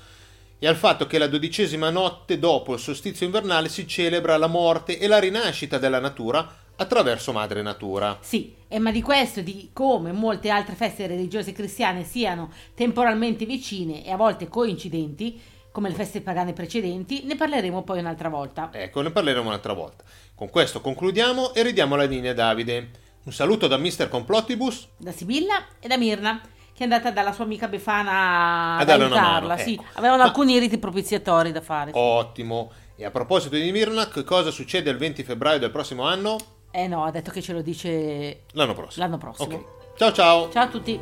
e 0.58 0.66
al 0.66 0.76
fatto 0.76 1.06
che 1.06 1.18
la 1.18 1.26
dodicesima 1.26 1.90
notte 1.90 2.38
dopo 2.38 2.74
il 2.74 2.80
solstizio 2.80 3.26
invernale 3.26 3.68
si 3.68 3.86
celebra 3.86 4.36
la 4.36 4.46
morte 4.46 4.98
e 4.98 5.06
la 5.06 5.18
rinascita 5.18 5.78
della 5.78 5.98
natura 5.98 6.64
attraverso 6.76 7.32
Madre 7.32 7.62
Natura. 7.62 8.18
Sì, 8.20 8.54
e 8.68 8.78
ma 8.78 8.90
di 8.90 9.02
questo 9.02 9.40
e 9.40 9.42
di 9.42 9.70
come 9.72 10.12
molte 10.12 10.50
altre 10.50 10.74
feste 10.74 11.06
religiose 11.06 11.52
cristiane 11.52 12.04
siano 12.04 12.50
temporalmente 12.74 13.44
vicine 13.46 14.04
e 14.04 14.10
a 14.10 14.16
volte 14.16 14.48
coincidenti, 14.48 15.40
come 15.72 15.88
le 15.90 15.94
feste 15.94 16.20
pagane 16.22 16.52
precedenti, 16.52 17.22
ne 17.24 17.36
parleremo 17.36 17.82
poi 17.82 17.98
un'altra 17.98 18.28
volta. 18.28 18.70
Ecco, 18.72 19.02
ne 19.02 19.10
parleremo 19.10 19.46
un'altra 19.48 19.72
volta. 19.74 20.04
Con 20.34 20.48
questo 20.50 20.80
concludiamo 20.80 21.52
e 21.54 21.62
ridiamo 21.62 21.96
la 21.96 22.04
linea 22.04 22.30
a 22.30 22.34
Davide. 22.34 22.90
Un 23.24 23.32
saluto 23.32 23.66
da 23.66 23.76
Mr. 23.76 24.08
Complottibus. 24.08 24.88
Da 24.96 25.12
Sibilla 25.12 25.66
e 25.80 25.88
da 25.88 25.96
Mirna, 25.98 26.40
che 26.40 26.80
è 26.80 26.82
andata 26.84 27.10
dalla 27.10 27.32
sua 27.32 27.44
amica 27.44 27.68
Befana 27.68 28.10
A 28.10 28.76
ad 28.78 28.88
aiutarla. 28.88 29.48
mano, 29.54 29.62
sì, 29.62 29.74
ecco. 29.74 29.84
avevano 29.94 30.22
Ma- 30.22 30.28
alcuni 30.28 30.58
riti 30.58 30.78
propiziatori 30.78 31.52
da 31.52 31.60
fare. 31.60 31.90
Ottimo. 31.94 32.70
E 32.96 33.04
a 33.04 33.10
proposito 33.10 33.56
di 33.56 33.70
Mirna, 33.72 34.08
che 34.08 34.24
cosa 34.24 34.50
succede 34.50 34.88
il 34.90 34.96
20 34.96 35.22
febbraio 35.24 35.58
del 35.58 35.70
prossimo 35.70 36.04
anno? 36.04 36.38
Eh 36.70 36.86
no, 36.88 37.04
ha 37.04 37.10
detto 37.10 37.30
che 37.30 37.40
ce 37.40 37.52
lo 37.52 37.62
dice 37.62 38.42
L'anno 38.52 38.74
prossimo. 38.74 39.04
l'anno 39.04 39.18
prossimo. 39.18 39.54
Ok. 39.56 39.64
Ciao 39.96 40.12
ciao. 40.12 40.50
Ciao 40.50 40.64
a 40.64 40.68
tutti. 40.68 41.00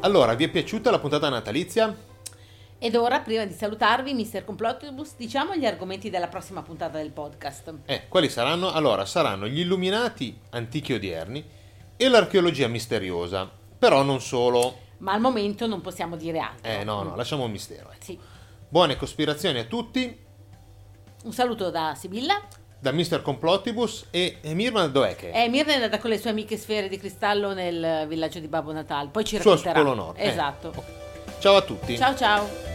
Allora, 0.00 0.34
vi 0.34 0.44
è 0.44 0.48
piaciuta 0.48 0.90
la 0.90 0.98
puntata 1.00 1.28
natalizia? 1.28 1.94
Ed 2.78 2.94
ora, 2.94 3.18
prima 3.20 3.44
di 3.44 3.52
salutarvi, 3.52 4.14
Mr. 4.14 4.44
Complottibus, 4.44 5.14
diciamo 5.16 5.56
gli 5.56 5.66
argomenti 5.66 6.08
della 6.10 6.28
prossima 6.28 6.62
puntata 6.62 6.98
del 6.98 7.10
podcast. 7.10 7.74
Eh, 7.86 8.06
quali 8.08 8.28
saranno? 8.28 8.70
Allora, 8.70 9.04
saranno 9.04 9.48
gli 9.48 9.58
illuminati 9.60 10.38
antichi 10.50 10.92
odierni 10.92 11.44
e 11.96 12.08
l'archeologia 12.08 12.68
misteriosa. 12.68 13.50
Però 13.78 14.02
non 14.02 14.20
solo. 14.20 14.86
Ma 14.98 15.12
al 15.12 15.20
momento 15.20 15.66
non 15.66 15.80
possiamo 15.80 16.16
dire 16.16 16.38
altro. 16.38 16.70
Eh, 16.70 16.84
no, 16.84 17.02
no, 17.02 17.14
lasciamo 17.16 17.44
un 17.44 17.50
mistero. 17.50 17.90
ecco. 17.90 18.04
Sì. 18.04 18.18
Buone 18.68 18.96
cospirazioni 18.96 19.58
a 19.60 19.64
tutti. 19.64 20.24
Un 21.24 21.32
saluto 21.32 21.70
da 21.70 21.94
Sibilla. 21.94 22.40
Da 22.80 22.92
Mr. 22.92 23.22
Complottibus 23.22 24.06
e, 24.10 24.38
e 24.40 24.54
Mirna 24.54 24.86
dov'è 24.86 25.16
che 25.16 25.30
è? 25.32 25.42
E 25.44 25.48
Mirna 25.48 25.72
è 25.72 25.74
andata 25.76 25.98
con 25.98 26.10
le 26.10 26.18
sue 26.18 26.30
amiche 26.30 26.56
sfere 26.56 26.88
di 26.88 26.96
cristallo 26.96 27.52
nel 27.52 28.06
villaggio 28.06 28.38
di 28.38 28.46
Babbo 28.46 28.72
Natale. 28.72 29.08
Poi 29.08 29.24
ci 29.24 29.40
Su 29.40 29.48
racconterà. 29.48 29.80
Polo 29.80 29.94
Nord. 29.94 30.18
eh. 30.18 30.28
Esatto. 30.28 30.68
Ok. 30.74 30.84
Ciao 31.40 31.56
a 31.56 31.62
tutti. 31.62 31.96
Ciao 31.96 32.14
ciao. 32.16 32.67